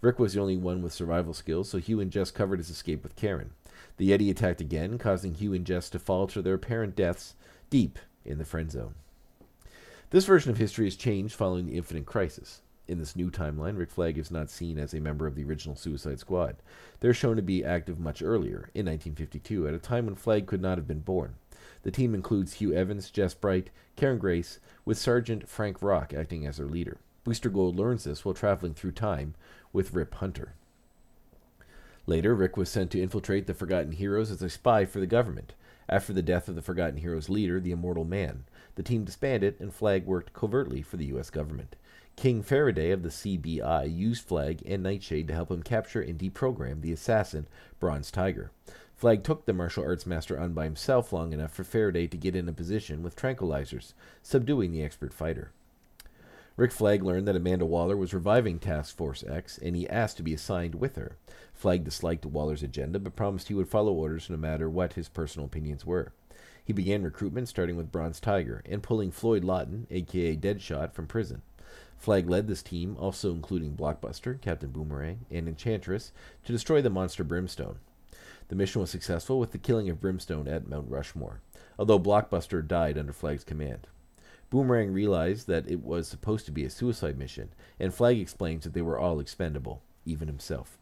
Rick 0.00 0.20
was 0.20 0.34
the 0.34 0.40
only 0.40 0.56
one 0.56 0.82
with 0.82 0.92
survival 0.92 1.34
skills, 1.34 1.68
so 1.68 1.78
Hugh 1.78 1.98
and 1.98 2.12
Jess 2.12 2.30
covered 2.30 2.60
his 2.60 2.70
escape 2.70 3.02
with 3.02 3.16
Karen. 3.16 3.50
The 3.96 4.10
Yeti 4.10 4.30
attacked 4.30 4.60
again, 4.60 4.98
causing 4.98 5.34
Hugh 5.34 5.54
and 5.54 5.64
Jess 5.64 5.90
to 5.90 5.98
fall 5.98 6.26
to 6.28 6.42
their 6.42 6.54
apparent 6.54 6.96
deaths 6.96 7.34
deep 7.70 7.98
in 8.24 8.38
the 8.38 8.44
friend 8.44 8.70
zone. 8.70 8.94
This 10.10 10.26
version 10.26 10.50
of 10.50 10.58
history 10.58 10.86
has 10.86 10.96
changed 10.96 11.34
following 11.34 11.66
the 11.66 11.76
Infinite 11.76 12.06
Crisis. 12.06 12.62
In 12.88 12.98
this 12.98 13.16
new 13.16 13.30
timeline, 13.30 13.76
Rick 13.76 13.90
Flag 13.90 14.16
is 14.16 14.30
not 14.30 14.48
seen 14.48 14.78
as 14.78 14.94
a 14.94 15.00
member 15.00 15.26
of 15.26 15.34
the 15.34 15.42
original 15.42 15.74
Suicide 15.74 16.20
Squad. 16.20 16.56
They're 17.00 17.12
shown 17.12 17.34
to 17.34 17.42
be 17.42 17.64
active 17.64 17.98
much 17.98 18.22
earlier, 18.22 18.70
in 18.74 18.86
1952, 18.86 19.66
at 19.66 19.74
a 19.74 19.78
time 19.78 20.06
when 20.06 20.14
Flag 20.14 20.46
could 20.46 20.62
not 20.62 20.78
have 20.78 20.86
been 20.86 21.00
born. 21.00 21.34
The 21.82 21.90
team 21.90 22.14
includes 22.14 22.54
Hugh 22.54 22.72
Evans, 22.72 23.10
Jess 23.10 23.34
Bright, 23.34 23.70
Karen 23.96 24.18
Grace, 24.18 24.60
with 24.84 24.98
Sergeant 24.98 25.48
Frank 25.48 25.82
Rock 25.82 26.14
acting 26.14 26.46
as 26.46 26.58
their 26.58 26.66
leader. 26.66 26.98
Booster 27.24 27.50
Gold 27.50 27.76
learns 27.76 28.04
this 28.04 28.24
while 28.24 28.34
traveling 28.34 28.74
through 28.74 28.92
time 28.92 29.34
with 29.72 29.92
Rip 29.92 30.14
Hunter. 30.14 30.54
Later, 32.06 32.34
Rick 32.34 32.56
was 32.56 32.68
sent 32.68 32.92
to 32.92 33.02
infiltrate 33.02 33.46
the 33.46 33.54
Forgotten 33.54 33.92
Heroes 33.92 34.30
as 34.30 34.40
a 34.40 34.48
spy 34.48 34.84
for 34.84 35.00
the 35.00 35.06
government. 35.06 35.54
After 35.88 36.12
the 36.12 36.22
death 36.22 36.48
of 36.48 36.54
the 36.54 36.62
Forgotten 36.62 36.98
Heroes 36.98 37.28
leader, 37.28 37.60
the 37.60 37.72
Immortal 37.72 38.04
Man, 38.04 38.44
the 38.76 38.82
team 38.82 39.04
disbanded 39.04 39.56
and 39.58 39.72
Flag 39.72 40.06
worked 40.06 40.32
covertly 40.32 40.82
for 40.82 40.96
the 40.96 41.06
U.S. 41.06 41.30
government. 41.30 41.74
King 42.14 42.42
Faraday 42.42 42.92
of 42.92 43.02
the 43.02 43.08
CBI 43.08 43.94
used 43.94 44.24
Flag 44.24 44.62
and 44.64 44.82
Nightshade 44.82 45.28
to 45.28 45.34
help 45.34 45.50
him 45.50 45.62
capture 45.62 46.00
and 46.00 46.18
deprogram 46.18 46.80
the 46.80 46.92
assassin 46.92 47.46
Bronze 47.78 48.10
Tiger. 48.10 48.50
Flag 48.94 49.22
took 49.22 49.44
the 49.44 49.52
martial 49.52 49.84
arts 49.84 50.06
master 50.06 50.40
on 50.40 50.54
by 50.54 50.64
himself 50.64 51.12
long 51.12 51.32
enough 51.32 51.52
for 51.52 51.64
Faraday 51.64 52.06
to 52.06 52.16
get 52.16 52.34
in 52.34 52.48
a 52.48 52.52
position 52.52 53.02
with 53.02 53.16
tranquilizers, 53.16 53.92
subduing 54.22 54.72
the 54.72 54.82
expert 54.82 55.12
fighter. 55.12 55.50
Rick 56.56 56.72
Flag 56.72 57.02
learned 57.02 57.28
that 57.28 57.36
Amanda 57.36 57.66
Waller 57.66 57.98
was 57.98 58.14
reviving 58.14 58.58
Task 58.58 58.96
Force 58.96 59.22
X, 59.28 59.58
and 59.58 59.76
he 59.76 59.86
asked 59.90 60.16
to 60.16 60.22
be 60.22 60.32
assigned 60.32 60.76
with 60.76 60.96
her. 60.96 61.16
Flag 61.56 61.84
disliked 61.84 62.26
Waller's 62.26 62.62
agenda, 62.62 62.98
but 62.98 63.16
promised 63.16 63.48
he 63.48 63.54
would 63.54 63.68
follow 63.68 63.92
orders 63.92 64.28
no 64.28 64.36
matter 64.36 64.68
what 64.68 64.92
his 64.92 65.08
personal 65.08 65.46
opinions 65.46 65.86
were. 65.86 66.12
He 66.62 66.74
began 66.74 67.02
recruitment, 67.02 67.48
starting 67.48 67.76
with 67.76 67.90
Bronze 67.90 68.20
Tiger, 68.20 68.62
and 68.66 68.82
pulling 68.82 69.10
Floyd 69.10 69.42
Lawton, 69.42 69.86
aka 69.90 70.36
Deadshot, 70.36 70.92
from 70.92 71.06
prison. 71.06 71.40
Flag 71.96 72.28
led 72.28 72.46
this 72.46 72.62
team, 72.62 72.94
also 72.98 73.32
including 73.32 73.74
Blockbuster, 73.74 74.38
Captain 74.38 74.68
Boomerang, 74.68 75.24
and 75.30 75.48
Enchantress, 75.48 76.12
to 76.44 76.52
destroy 76.52 76.82
the 76.82 76.90
monster 76.90 77.24
Brimstone. 77.24 77.78
The 78.48 78.54
mission 78.54 78.82
was 78.82 78.90
successful 78.90 79.40
with 79.40 79.52
the 79.52 79.58
killing 79.58 79.88
of 79.88 79.98
Brimstone 79.98 80.46
at 80.46 80.68
Mount 80.68 80.90
Rushmore, 80.90 81.40
although 81.78 81.98
Blockbuster 81.98 82.66
died 82.66 82.98
under 82.98 83.14
Flag's 83.14 83.44
command. 83.44 83.86
Boomerang 84.50 84.92
realized 84.92 85.46
that 85.46 85.68
it 85.70 85.82
was 85.82 86.06
supposed 86.06 86.44
to 86.46 86.52
be 86.52 86.64
a 86.64 86.70
suicide 86.70 87.16
mission, 87.16 87.48
and 87.80 87.94
Flag 87.94 88.18
explains 88.18 88.64
that 88.64 88.74
they 88.74 88.82
were 88.82 88.98
all 88.98 89.20
expendable, 89.20 89.82
even 90.04 90.28
himself. 90.28 90.78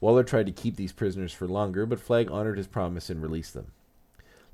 Waller 0.00 0.24
tried 0.24 0.46
to 0.46 0.52
keep 0.52 0.76
these 0.76 0.92
prisoners 0.92 1.32
for 1.32 1.48
longer, 1.48 1.86
but 1.86 2.00
Flag 2.00 2.30
honored 2.30 2.58
his 2.58 2.66
promise 2.66 3.08
and 3.08 3.22
released 3.22 3.54
them. 3.54 3.72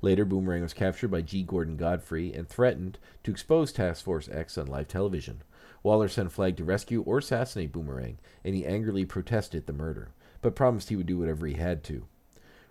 Later, 0.01 0.25
Boomerang 0.25 0.63
was 0.63 0.73
captured 0.73 1.09
by 1.09 1.21
G. 1.21 1.43
Gordon 1.43 1.77
Godfrey 1.77 2.33
and 2.33 2.47
threatened 2.47 2.97
to 3.23 3.31
expose 3.31 3.71
Task 3.71 4.03
Force 4.03 4.27
X 4.29 4.57
on 4.57 4.67
live 4.67 4.87
television. 4.87 5.43
Waller 5.81 6.07
sent 6.07 6.31
Flag 6.31 6.57
to 6.57 6.63
rescue 6.63 7.01
or 7.03 7.19
assassinate 7.19 7.71
Boomerang, 7.71 8.17
and 8.43 8.55
he 8.55 8.65
angrily 8.65 9.05
protested 9.05 9.65
the 9.65 9.73
murder, 9.73 10.09
but 10.41 10.55
promised 10.55 10.89
he 10.89 10.95
would 10.95 11.07
do 11.07 11.17
whatever 11.17 11.47
he 11.47 11.53
had 11.55 11.83
to. 11.85 12.05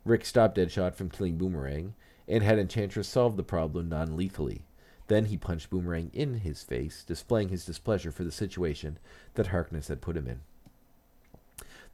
Rick 0.04 0.24
stopped 0.24 0.56
Deadshot 0.56 0.94
from 0.94 1.10
killing 1.10 1.38
Boomerang 1.38 1.94
and 2.28 2.42
had 2.42 2.58
Enchantress 2.58 3.08
solve 3.08 3.36
the 3.36 3.42
problem 3.42 3.88
non 3.88 4.16
lethally. 4.16 4.64
Then 5.08 5.26
he 5.26 5.36
punched 5.36 5.70
Boomerang 5.70 6.10
in 6.12 6.34
his 6.40 6.62
face, 6.62 7.02
displaying 7.02 7.48
his 7.48 7.64
displeasure 7.64 8.12
for 8.12 8.24
the 8.24 8.32
situation 8.32 8.98
that 9.34 9.48
Harkness 9.48 9.88
had 9.88 10.00
put 10.00 10.16
him 10.16 10.26
in. 10.26 10.40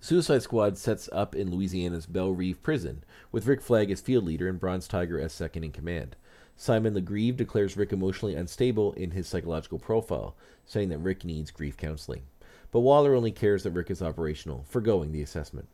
Suicide 0.01 0.43
Squad 0.43 0.79
sets 0.79 1.09
up 1.13 1.35
in 1.35 1.51
Louisiana's 1.51 2.07
Belle 2.07 2.31
Reve 2.31 2.63
prison, 2.63 3.03
with 3.33 3.47
Rick 3.47 3.61
Flag 3.61 3.91
as 3.91 4.01
field 4.01 4.25
leader 4.25 4.49
and 4.49 4.61
Bronze 4.61 4.87
Tiger 4.87 5.21
as 5.21 5.33
second 5.33 5.65
in 5.65 5.73
command. 5.73 6.15
Simon 6.57 6.95
LaGrieve 6.95 7.37
declares 7.37 7.77
Rick 7.77 7.93
emotionally 7.93 8.37
unstable 8.37 8.93
in 8.93 9.11
his 9.11 9.27
psychological 9.27 9.81
profile, 9.81 10.37
saying 10.65 10.89
that 10.91 10.99
Rick 10.99 11.25
needs 11.25 11.51
grief 11.51 11.77
counseling. 11.77 12.23
But 12.71 12.81
Waller 12.81 13.15
only 13.15 13.33
cares 13.33 13.65
that 13.65 13.73
Rick 13.73 13.91
is 13.91 14.01
operational, 14.01 14.65
foregoing 14.69 15.11
the 15.11 15.23
assessment. 15.23 15.69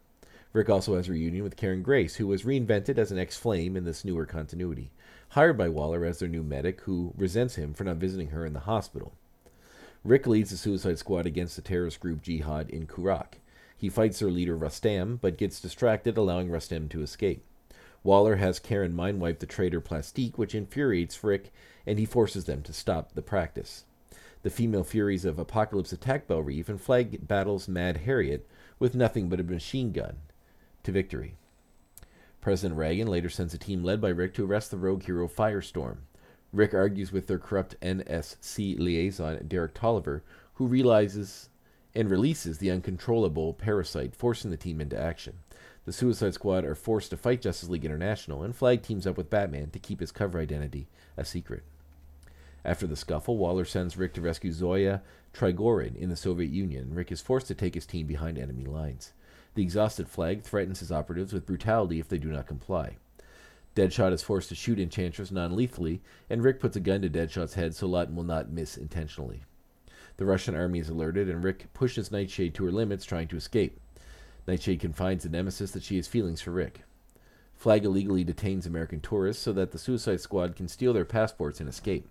Rick 0.55 0.71
also 0.71 0.97
has 0.97 1.09
a 1.09 1.13
reunion 1.13 1.45
with 1.45 1.57
Karen 1.57 1.83
Grace, 1.83 2.17
who 2.17 2.27
was 2.27 2.45
reinvented 2.45 2.97
as 2.97 3.13
an 3.13 3.19
ex 3.19 3.37
Flame 3.37 3.77
in 3.77 3.85
this 3.85 4.07
newer 4.07 4.25
continuity, 4.25 4.91
hired 5.31 5.59
by 5.59 5.69
Waller 5.69 6.05
as 6.05 6.19
their 6.19 6.29
new 6.29 6.43
medic, 6.43 6.81
who 6.83 7.13
resents 7.17 7.57
him 7.57 7.75
for 7.75 7.85
not 7.85 7.97
visiting 7.97 8.29
her 8.29 8.47
in 8.47 8.55
the 8.55 8.61
hospital. 8.61 9.13
Rick 10.03 10.27
leads 10.27 10.51
the 10.51 10.57
Suicide 10.57 10.99
Squad 10.99 11.27
against 11.27 11.57
the 11.57 11.63
terrorist 11.63 12.01
group 12.01 12.23
Jihad 12.23 12.71
in 12.71 12.87
Qurac. 12.87 13.41
He 13.85 13.91
fights 13.91 14.19
their 14.19 14.31
leader 14.31 14.57
Rustam, 14.57 15.19
but 15.21 15.37
gets 15.37 15.61
distracted, 15.61 16.17
allowing 16.17 16.51
Rustam 16.51 16.89
to 16.89 17.03
escape. 17.03 17.45
Waller 18.03 18.37
has 18.37 18.59
Karen 18.59 18.97
mind-wipe 18.97 19.41
the 19.41 19.47
traitor 19.47 19.79
Plastique, 19.79 20.39
which 20.39 20.55
infuriates 20.55 21.23
Rick, 21.23 21.53
and 21.85 21.99
he 21.99 22.07
forces 22.07 22.47
them 22.47 22.63
to 22.63 22.73
stop 22.73 23.13
the 23.13 23.21
practice. 23.21 23.85
The 24.41 24.49
female 24.49 24.85
Furies 24.85 25.27
of 25.27 25.37
Apokolips 25.37 25.93
attack 25.93 26.27
Belle 26.27 26.41
Reve, 26.41 26.71
and 26.71 26.81
Flag 26.81 27.29
battles 27.29 27.69
Mad 27.69 27.99
Harriet 27.99 28.49
with 28.79 28.95
nothing 28.95 29.29
but 29.29 29.39
a 29.39 29.45
machine 29.45 29.93
gun 29.93 30.17
to 30.83 30.91
victory. 30.91 31.35
President 32.41 32.79
Reagan 32.79 33.09
later 33.09 33.29
sends 33.29 33.53
a 33.53 33.59
team 33.59 33.85
led 33.85 34.01
by 34.01 34.09
Rick 34.09 34.33
to 34.37 34.47
arrest 34.47 34.71
the 34.71 34.79
rogue 34.79 35.03
hero 35.03 35.29
Firestorm. 35.29 35.99
Rick 36.55 36.73
argues 36.73 37.13
with 37.13 37.27
their 37.27 37.39
corrupt 37.39 37.79
NSC 37.83 38.79
liaison, 38.79 39.47
Derek 39.47 39.75
Tolliver, 39.75 40.23
who 40.55 40.67
realizes 40.67 41.51
and 41.95 42.11
releases 42.11 42.59
the 42.59 42.71
uncontrollable 42.71 43.55
parasite, 43.55 44.15
forcing 44.17 44.51
the 44.51 44.57
team 44.57 44.81
into 44.81 45.01
action. 45.01 45.39
The 45.85 45.93
Suicide 45.93 46.35
Squad 46.35 46.65
are 46.65 46.75
forced 46.75 47.11
to 47.11 47.17
fight 47.17 47.43
Justice 47.43 47.69
League 47.69 47.85
International, 47.85 48.43
and 48.43 48.57
Flag 48.57 48.83
teams 48.83 49.07
up 49.07 49.17
with 49.17 49.31
Batman 49.31 49.71
to 49.71 49.79
keep 49.79 50.01
his 50.01 50.13
cover 50.13 50.41
identity 50.41 50.89
a 51.17 51.25
secret. 51.25 51.63
After 52.65 52.87
the 52.87 52.97
scuffle, 52.97 53.37
Waller 53.37 53.67
sends 53.67 53.99
Rick 53.99 54.15
to 54.15 54.23
rescue 54.23 54.51
Zoya 54.51 55.03
Trigorin 55.35 55.95
in 55.95 56.09
the 56.09 56.17
Soviet 56.17 56.51
Union. 56.51 56.95
Rick 56.95 57.13
is 57.13 57.21
forced 57.21 57.47
to 57.49 57.55
take 57.55 57.75
his 57.75 57.85
team 57.85 58.07
behind 58.07 58.39
enemy 58.39 58.65
lines. 58.65 59.13
The 59.55 59.63
exhausted 59.63 60.09
Flag 60.09 60.43
threatens 60.43 60.81
his 60.81 60.91
operatives 60.91 61.33
with 61.33 61.47
brutality 61.47 62.01
if 62.01 62.09
they 62.09 62.19
do 62.19 62.33
not 62.33 62.47
comply. 62.47 62.97
Deadshot 63.77 64.13
is 64.13 64.23
forced 64.23 64.49
to 64.49 64.55
shoot 64.55 64.79
Enchantress 64.79 65.31
non 65.31 65.55
lethally, 65.55 66.01
and 66.31 66.43
Rick 66.43 66.61
puts 66.61 66.77
a 66.77 66.81
gun 66.81 67.03
to 67.03 67.11
Deadshot's 67.11 67.55
head 67.55 67.75
so 67.75 67.87
Lawton 67.87 68.17
will 68.17 68.25
not 68.25 68.51
miss 68.51 68.77
intentionally. 68.77 69.43
The 70.17 70.25
Russian 70.25 70.55
army 70.55 70.79
is 70.79 70.89
alerted, 70.89 71.29
and 71.29 71.43
Rick 71.43 71.73
pushes 71.75 72.13
Nightshade 72.13 72.55
to 72.55 72.65
her 72.65 72.73
limits, 72.73 73.05
trying 73.05 73.29
to 73.29 73.37
escape. 73.37 73.81
Nightshade 74.47 74.81
confides 74.81 75.25
the 75.25 75.31
nemesis 75.31 75.73
that 75.73 75.83
she 75.83 75.97
has 75.97 76.07
feelings 76.07 76.41
for 76.41 76.53
Rick. 76.53 76.83
Flag 77.57 77.85
illegally 77.85 78.25
detains 78.25 78.67
American 78.67 79.01
tourists 79.01 79.43
so 79.43 79.53
that 79.53 79.73
the 79.73 79.79
Suicide 79.79 80.21
Squad 80.21 80.55
can 80.55 80.69
steal 80.69 80.93
their 80.93 81.05
passports 81.05 81.61
and 81.61 81.69
escape. 81.69 82.09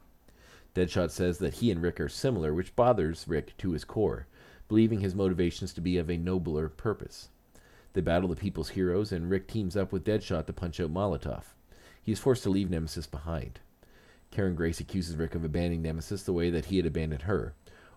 Deadshot 0.75 1.12
says 1.12 1.38
that 1.38 1.55
he 1.55 1.69
and 1.69 1.81
Rick 1.81 2.00
are 2.00 2.10
similar, 2.10 2.53
which 2.53 2.75
bothers 2.75 3.27
Rick 3.27 3.55
to 3.60 3.72
his 3.72 3.83
core, 3.83 4.27
believing 4.67 5.01
his 5.01 5.13
motivations 5.13 5.74
to 5.74 5.81
be 5.81 5.98
of 5.98 6.10
a 6.10 6.17
nobler 6.17 6.67
purpose. 6.69 7.29
They 7.93 8.01
battle 8.01 8.29
the 8.29 8.36
people's 8.36 8.69
heroes, 8.69 9.12
and 9.12 9.29
Rick 9.29 9.48
teams 9.48 9.77
up 9.77 9.91
with 9.91 10.03
Deadshot 10.03 10.48
to 10.48 10.53
punch 10.53 10.79
out 10.79 10.91
Molotov. 10.91 11.53
He 12.01 12.12
is 12.12 12.19
forced 12.19 12.43
to 12.43 12.50
leave 12.50 12.72
Nemesis 12.72 13.05
behind. 13.05 13.60
Karen 14.31 14.55
Grace 14.55 14.79
accuses 14.79 15.15
Rick 15.15 15.36
of 15.36 15.45
abandoning 15.45 15.83
Nemesis 15.83 16.24
the 16.24 16.33
way 16.33 16.50
that 16.50 16.65
he 16.65 16.77
had 16.77 16.88
abandoned 16.88 17.24
her, 17.24 17.53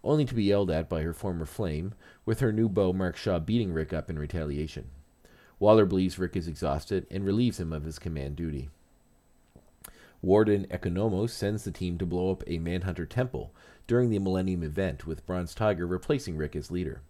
only 0.07 0.25
to 0.25 0.35
be 0.35 0.45
yelled 0.45 0.71
at 0.71 0.89
by 0.89 1.03
her 1.03 1.13
former 1.13 1.45
flame, 1.45 1.95
with 2.25 2.41
her 2.41 2.53
new 2.53 2.69
beau 2.69 2.93
Mark 2.93 3.17
Shaw 3.17 3.39
beating 3.39 3.73
Rick 3.73 3.93
up 3.93 4.09
in 4.09 4.19
retaliation. 4.19 4.91
Waller 5.59 5.87
believes 5.87 6.19
Rick 6.19 6.37
is 6.37 6.49
exhausted 6.49 7.07
and 7.11 7.25
relieves 7.25 7.59
him 7.61 7.73
of 7.73 7.85
his 7.85 7.99
command 7.99 8.37
duty. 8.37 8.71
Warden 10.23 10.67
Economos 10.71 11.31
sends 11.31 11.65
the 11.65 11.71
team 11.71 11.99
to 11.99 12.07
blow 12.07 12.31
up 12.31 12.43
a 12.47 12.59
Manhunter 12.59 13.07
temple 13.07 13.53
during 13.87 14.11
the 14.11 14.19
Millennium 14.19 14.63
event, 14.63 15.07
with 15.07 15.27
Bronze 15.27 15.55
Tiger 15.55 15.87
replacing 15.87 16.37
Rick 16.37 16.57
as 16.57 16.71
leader. 16.71 17.03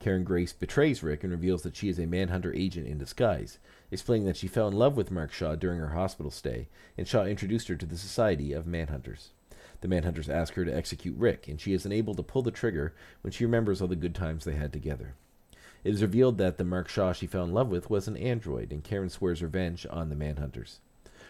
Karen 0.00 0.24
Grace 0.24 0.52
betrays 0.52 1.02
Rick 1.02 1.22
and 1.22 1.32
reveals 1.32 1.62
that 1.62 1.76
she 1.76 1.88
is 1.88 1.98
a 1.98 2.06
Manhunter 2.06 2.52
agent 2.52 2.86
in 2.86 2.98
disguise, 2.98 3.58
explaining 3.90 4.26
that 4.26 4.36
she 4.36 4.48
fell 4.48 4.68
in 4.68 4.74
love 4.74 4.96
with 4.96 5.10
Mark 5.10 5.32
Shaw 5.32 5.54
during 5.54 5.78
her 5.78 5.90
hospital 5.90 6.30
stay, 6.30 6.68
and 6.98 7.06
Shaw 7.06 7.24
introduced 7.24 7.68
her 7.68 7.76
to 7.76 7.86
the 7.86 7.96
Society 7.96 8.52
of 8.52 8.66
Manhunters. 8.66 9.28
The 9.84 9.90
Manhunters 9.90 10.30
ask 10.30 10.54
her 10.54 10.64
to 10.64 10.74
execute 10.74 11.14
Rick, 11.18 11.46
and 11.46 11.60
she 11.60 11.74
is 11.74 11.84
unable 11.84 12.14
to 12.14 12.22
pull 12.22 12.40
the 12.40 12.50
trigger 12.50 12.94
when 13.20 13.32
she 13.32 13.44
remembers 13.44 13.82
all 13.82 13.86
the 13.86 13.94
good 13.94 14.14
times 14.14 14.46
they 14.46 14.54
had 14.54 14.72
together. 14.72 15.14
It 15.84 15.92
is 15.92 16.00
revealed 16.00 16.38
that 16.38 16.56
the 16.56 16.64
Mark 16.64 16.88
Shaw 16.88 17.12
she 17.12 17.26
fell 17.26 17.44
in 17.44 17.52
love 17.52 17.68
with 17.68 17.90
was 17.90 18.08
an 18.08 18.16
android, 18.16 18.72
and 18.72 18.82
Karen 18.82 19.10
swears 19.10 19.42
revenge 19.42 19.86
on 19.90 20.08
the 20.08 20.16
Manhunters. 20.16 20.78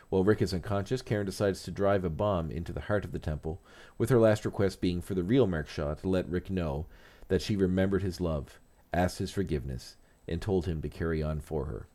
While 0.09 0.23
Rick 0.23 0.41
is 0.41 0.55
unconscious, 0.55 1.03
Karen 1.03 1.27
decides 1.27 1.65
to 1.65 1.73
drive 1.73 2.05
a 2.05 2.09
bomb 2.09 2.53
into 2.53 2.73
the 2.73 2.83
heart 2.83 3.05
of 3.05 3.11
the 3.11 3.19
temple, 3.19 3.61
with 3.99 4.09
her 4.11 4.21
last 4.21 4.45
request 4.45 4.81
being 4.81 5.01
for 5.01 5.15
the 5.17 5.25
real 5.25 5.49
Mark 5.49 5.69
Shaw 5.69 5.95
to 5.95 6.09
let 6.09 6.29
Rick 6.29 6.49
know 6.49 6.87
that 7.27 7.43
she 7.43 7.57
remembered 7.57 8.05
his 8.05 8.21
love, 8.21 8.61
asked 8.93 9.19
his 9.19 9.33
forgiveness, 9.33 9.97
and 10.29 10.41
told 10.41 10.67
him 10.67 10.81
to 10.81 10.89
carry 10.89 11.25
on 11.25 11.41
for 11.41 11.65
her. 11.65 11.89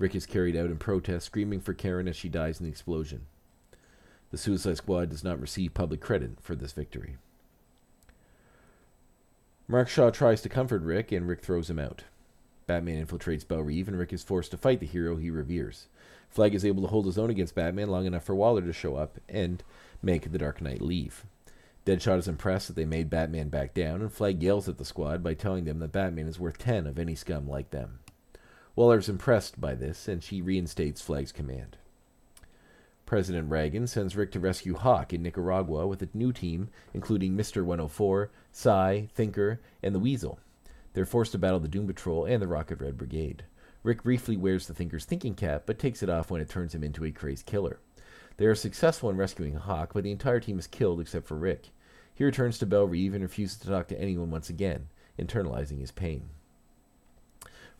Rick 0.00 0.16
is 0.16 0.26
carried 0.26 0.56
out 0.56 0.70
in 0.70 0.76
protest, 0.76 1.26
screaming 1.26 1.60
for 1.60 1.72
Karen 1.72 2.08
as 2.08 2.16
she 2.16 2.28
dies 2.28 2.58
in 2.58 2.64
the 2.64 2.70
explosion. 2.72 3.26
The 4.34 4.38
Suicide 4.38 4.78
Squad 4.78 5.10
does 5.10 5.22
not 5.22 5.40
receive 5.40 5.74
public 5.74 6.00
credit 6.00 6.40
for 6.40 6.56
this 6.56 6.72
victory. 6.72 7.18
Mark 9.68 9.88
Shaw 9.88 10.10
tries 10.10 10.42
to 10.42 10.48
comfort 10.48 10.82
Rick, 10.82 11.12
and 11.12 11.28
Rick 11.28 11.40
throws 11.40 11.70
him 11.70 11.78
out. 11.78 12.02
Batman 12.66 13.06
infiltrates 13.06 13.46
Reve, 13.48 13.86
and 13.86 13.96
Rick 13.96 14.12
is 14.12 14.24
forced 14.24 14.50
to 14.50 14.56
fight 14.56 14.80
the 14.80 14.86
hero 14.86 15.14
he 15.14 15.30
reveres. 15.30 15.86
Flag 16.28 16.52
is 16.52 16.64
able 16.64 16.82
to 16.82 16.88
hold 16.88 17.06
his 17.06 17.16
own 17.16 17.30
against 17.30 17.54
Batman 17.54 17.90
long 17.90 18.06
enough 18.06 18.24
for 18.24 18.34
Waller 18.34 18.62
to 18.62 18.72
show 18.72 18.96
up 18.96 19.20
and 19.28 19.62
make 20.02 20.32
the 20.32 20.38
Dark 20.38 20.60
Knight 20.60 20.82
leave. 20.82 21.24
Deadshot 21.86 22.18
is 22.18 22.26
impressed 22.26 22.66
that 22.66 22.74
they 22.74 22.84
made 22.84 23.08
Batman 23.08 23.50
back 23.50 23.72
down, 23.72 24.00
and 24.00 24.12
Flag 24.12 24.42
yells 24.42 24.68
at 24.68 24.78
the 24.78 24.84
squad 24.84 25.22
by 25.22 25.34
telling 25.34 25.64
them 25.64 25.78
that 25.78 25.92
Batman 25.92 26.26
is 26.26 26.40
worth 26.40 26.58
ten 26.58 26.88
of 26.88 26.98
any 26.98 27.14
scum 27.14 27.48
like 27.48 27.70
them. 27.70 28.00
Waller 28.74 28.98
is 28.98 29.08
impressed 29.08 29.60
by 29.60 29.76
this, 29.76 30.08
and 30.08 30.24
she 30.24 30.42
reinstates 30.42 31.00
Flag's 31.00 31.30
command. 31.30 31.76
President 33.06 33.50
Reagan 33.50 33.86
sends 33.86 34.16
Rick 34.16 34.32
to 34.32 34.40
rescue 34.40 34.74
Hawk 34.74 35.12
in 35.12 35.22
Nicaragua 35.22 35.86
with 35.86 36.00
a 36.02 36.08
new 36.14 36.32
team, 36.32 36.70
including 36.94 37.36
Mr. 37.36 37.64
104, 37.64 38.30
Psy, 38.50 39.06
Thinker, 39.14 39.60
and 39.82 39.94
the 39.94 40.00
Weasel. 40.00 40.38
They're 40.94 41.04
forced 41.04 41.32
to 41.32 41.38
battle 41.38 41.60
the 41.60 41.68
Doom 41.68 41.86
Patrol 41.86 42.24
and 42.24 42.40
the 42.40 42.46
Rocket 42.46 42.80
Red 42.80 42.96
Brigade. 42.96 43.44
Rick 43.82 44.04
briefly 44.04 44.36
wears 44.36 44.66
the 44.66 44.74
Thinker's 44.74 45.04
thinking 45.04 45.34
cap, 45.34 45.64
but 45.66 45.78
takes 45.78 46.02
it 46.02 46.08
off 46.08 46.30
when 46.30 46.40
it 46.40 46.48
turns 46.48 46.74
him 46.74 46.82
into 46.82 47.04
a 47.04 47.10
crazed 47.10 47.44
killer. 47.44 47.78
They 48.38 48.46
are 48.46 48.54
successful 48.54 49.10
in 49.10 49.16
rescuing 49.16 49.54
Hawk, 49.54 49.92
but 49.92 50.04
the 50.04 50.10
entire 50.10 50.40
team 50.40 50.58
is 50.58 50.66
killed 50.66 51.00
except 51.00 51.26
for 51.26 51.36
Rick. 51.36 51.68
He 52.14 52.24
returns 52.24 52.58
to 52.58 52.66
Belle 52.66 52.86
Reve 52.86 53.12
and 53.12 53.22
refuses 53.22 53.58
to 53.58 53.68
talk 53.68 53.88
to 53.88 54.00
anyone 54.00 54.30
once 54.30 54.48
again, 54.48 54.88
internalizing 55.18 55.80
his 55.80 55.90
pain. 55.90 56.30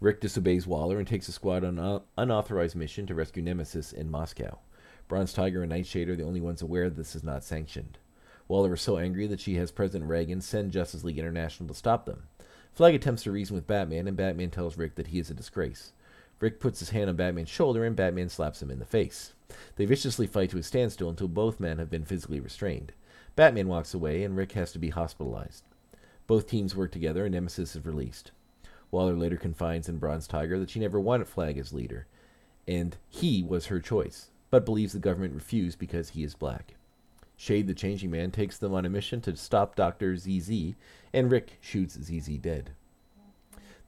Rick 0.01 0.21
disobeys 0.21 0.67
Waller 0.67 0.99
and 0.99 1.09
takes 1.09 1.29
a 1.29 1.33
squad 1.33 1.65
on 1.65 1.79
an 1.79 2.01
unauthorized 2.19 2.77
mission 2.77 3.07
to 3.07 3.15
rescue 3.15 3.43
Nemesis 3.43 3.93
in 3.93 4.11
Moscow. 4.11 4.59
Bronze 5.09 5.33
Tiger 5.33 5.63
and 5.63 5.71
Nightshade 5.71 6.09
are 6.09 6.17
the 6.17 6.25
only 6.25 6.41
ones 6.41 6.63
aware 6.63 6.89
this 6.89 7.15
is 7.15 7.23
not 7.23 7.45
sanctioned. 7.45 7.99
Waller 8.49 8.75
is 8.75 8.81
so 8.81 8.99
angry 8.99 9.27
that 9.27 9.41
she 9.41 9.55
has 9.57 9.71
President 9.71 10.09
Reagan 10.09 10.41
send 10.41 10.73
Justice 10.73 11.05
League 11.05 11.19
International 11.19 11.69
to 11.69 11.75
stop 11.75 12.07
them. 12.07 12.25
Flag 12.73 12.95
attempts 12.95 13.23
to 13.23 13.31
reason 13.31 13.55
with 13.55 13.67
Batman, 13.67 14.09
and 14.09 14.17
Batman 14.17 14.51
tells 14.51 14.77
Rick 14.77 14.97
that 14.97 15.09
he 15.09 15.19
is 15.19 15.31
a 15.31 15.35
disgrace. 15.35 15.93
Rick 16.41 16.59
puts 16.59 16.81
his 16.81 16.91
hand 16.91 17.09
on 17.09 17.17
Batman's 17.17 17.49
shoulder, 17.49 17.85
and 17.85 17.95
Batman 17.95 18.29
slaps 18.29 18.61
him 18.61 18.71
in 18.71 18.79
the 18.79 18.85
face. 18.85 19.35
They 19.77 19.85
viciously 19.85 20.27
fight 20.27 20.51
to 20.51 20.59
a 20.59 20.63
standstill 20.63 21.09
until 21.09 21.29
both 21.29 21.61
men 21.61 21.79
have 21.79 21.91
been 21.91 22.05
physically 22.05 22.41
restrained. 22.41 22.93
Batman 23.37 23.69
walks 23.69 23.95
away, 23.95 24.25
and 24.25 24.37
Rick 24.37 24.53
has 24.53 24.73
to 24.73 24.79
be 24.79 24.91
hospitalized. 24.91 25.65
Both 26.27 26.49
teams 26.49 26.75
work 26.75 26.91
together, 26.93 27.25
and 27.25 27.35
Nemesis 27.35 27.77
is 27.77 27.85
released. 27.85 28.33
Waller 28.91 29.15
later 29.15 29.37
confides 29.37 29.89
in 29.89 29.99
Bronze 29.99 30.27
Tiger 30.27 30.59
that 30.59 30.71
she 30.71 30.81
never 30.81 30.99
wanted 31.01 31.29
Flag 31.29 31.59
as 31.59 31.73
leader, 31.73 32.07
and 32.67 32.97
he 33.09 33.43
was 33.43 33.67
her 33.67 33.81
choice, 33.81 34.31
but 34.55 34.65
believes 34.65 34.93
the 34.93 35.01
government 35.01 35.35
refused 35.35 35.81
because 35.81 36.11
he 36.11 36.23
is 36.23 36.37
black. 36.37 36.77
Shade 37.37 37.67
the 37.67 37.75
Changing 37.75 38.13
Man 38.13 38.31
takes 38.31 38.57
them 38.57 38.73
on 38.73 38.85
a 38.85 38.89
mission 38.89 39.21
to 39.23 39.35
stop 39.35 39.75
Dr. 39.75 40.17
ZZ, 40.17 40.75
and 41.13 41.29
Rick 41.29 41.59
shoots 41.61 41.99
ZZ 42.01 42.39
dead. 42.39 42.71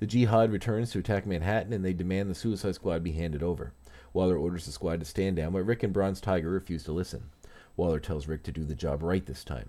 The 0.00 0.08
Jihad 0.08 0.50
returns 0.50 0.90
to 0.90 0.98
attack 0.98 1.24
Manhattan, 1.24 1.72
and 1.72 1.84
they 1.84 1.92
demand 1.92 2.28
the 2.28 2.34
Suicide 2.34 2.74
Squad 2.74 3.04
be 3.04 3.12
handed 3.12 3.44
over. 3.44 3.74
Waller 4.12 4.36
orders 4.36 4.66
the 4.66 4.72
squad 4.72 4.98
to 4.98 5.06
stand 5.06 5.36
down, 5.36 5.52
but 5.52 5.62
Rick 5.62 5.84
and 5.84 5.92
Bronze 5.92 6.20
Tiger 6.20 6.50
refuse 6.50 6.82
to 6.82 6.92
listen. 6.92 7.30
Waller 7.76 8.00
tells 8.00 8.26
Rick 8.26 8.42
to 8.42 8.50
do 8.50 8.64
the 8.64 8.74
job 8.74 9.04
right 9.04 9.24
this 9.24 9.44
time. 9.44 9.68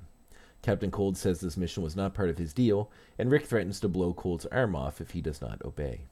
Captain 0.64 0.90
Cold 0.90 1.16
says 1.16 1.42
this 1.42 1.58
mission 1.58 1.84
was 1.84 1.96
not 1.96 2.16
part 2.16 2.30
of 2.30 2.40
his 2.40 2.54
deal, 2.54 2.90
and 3.20 3.30
Rick 3.30 3.46
threatens 3.46 3.80
to 3.82 3.88
blow 3.88 4.14
Cold's 4.14 4.48
arm 4.48 4.76
off 4.76 5.00
if 5.00 5.12
he 5.12 5.22
does 5.22 5.42
not 5.42 5.64
obey. 5.64 6.06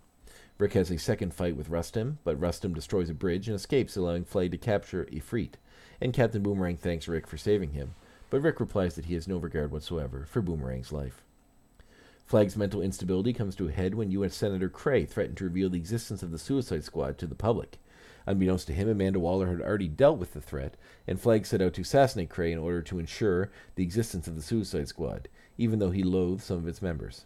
Rick 0.57 0.73
has 0.73 0.89
a 0.89 0.97
second 0.97 1.33
fight 1.33 1.57
with 1.57 1.69
Rustam, 1.69 2.19
but 2.23 2.39
Rustam 2.39 2.73
destroys 2.73 3.09
a 3.09 3.13
bridge 3.13 3.49
and 3.49 3.55
escapes, 3.55 3.97
allowing 3.97 4.23
Flag 4.23 4.51
to 4.51 4.57
capture 4.57 5.05
Ifrit. 5.11 5.55
And 5.99 6.13
Captain 6.13 6.41
Boomerang 6.41 6.77
thanks 6.77 7.09
Rick 7.09 7.27
for 7.27 7.37
saving 7.37 7.71
him, 7.71 7.95
but 8.29 8.41
Rick 8.41 8.61
replies 8.61 8.95
that 8.95 9.05
he 9.05 9.15
has 9.15 9.27
no 9.27 9.37
regard 9.37 9.71
whatsoever 9.71 10.25
for 10.29 10.41
Boomerang's 10.41 10.93
life. 10.93 11.23
Flag's 12.25 12.55
mental 12.55 12.81
instability 12.81 13.33
comes 13.33 13.55
to 13.55 13.67
a 13.67 13.71
head 13.71 13.95
when 13.95 14.11
U.S. 14.11 14.33
Senator 14.33 14.69
Cray 14.69 15.05
threatened 15.05 15.37
to 15.37 15.43
reveal 15.43 15.69
the 15.69 15.77
existence 15.77 16.23
of 16.23 16.31
the 16.31 16.39
Suicide 16.39 16.85
Squad 16.85 17.17
to 17.17 17.27
the 17.27 17.35
public. 17.35 17.77
Unbeknownst 18.25 18.67
to 18.67 18.73
him, 18.73 18.89
Amanda 18.89 19.19
Waller 19.19 19.47
had 19.47 19.61
already 19.61 19.89
dealt 19.89 20.17
with 20.17 20.33
the 20.33 20.41
threat, 20.41 20.75
and 21.05 21.19
Flag 21.19 21.45
set 21.45 21.61
out 21.61 21.73
to 21.73 21.81
assassinate 21.81 22.29
Cray 22.29 22.51
in 22.51 22.57
order 22.57 22.81
to 22.81 22.97
ensure 22.97 23.51
the 23.75 23.83
existence 23.83 24.27
of 24.27 24.35
the 24.35 24.41
Suicide 24.41 24.87
Squad, 24.87 25.27
even 25.57 25.79
though 25.79 25.91
he 25.91 26.01
loathed 26.01 26.41
some 26.41 26.57
of 26.57 26.67
its 26.67 26.81
members. 26.81 27.25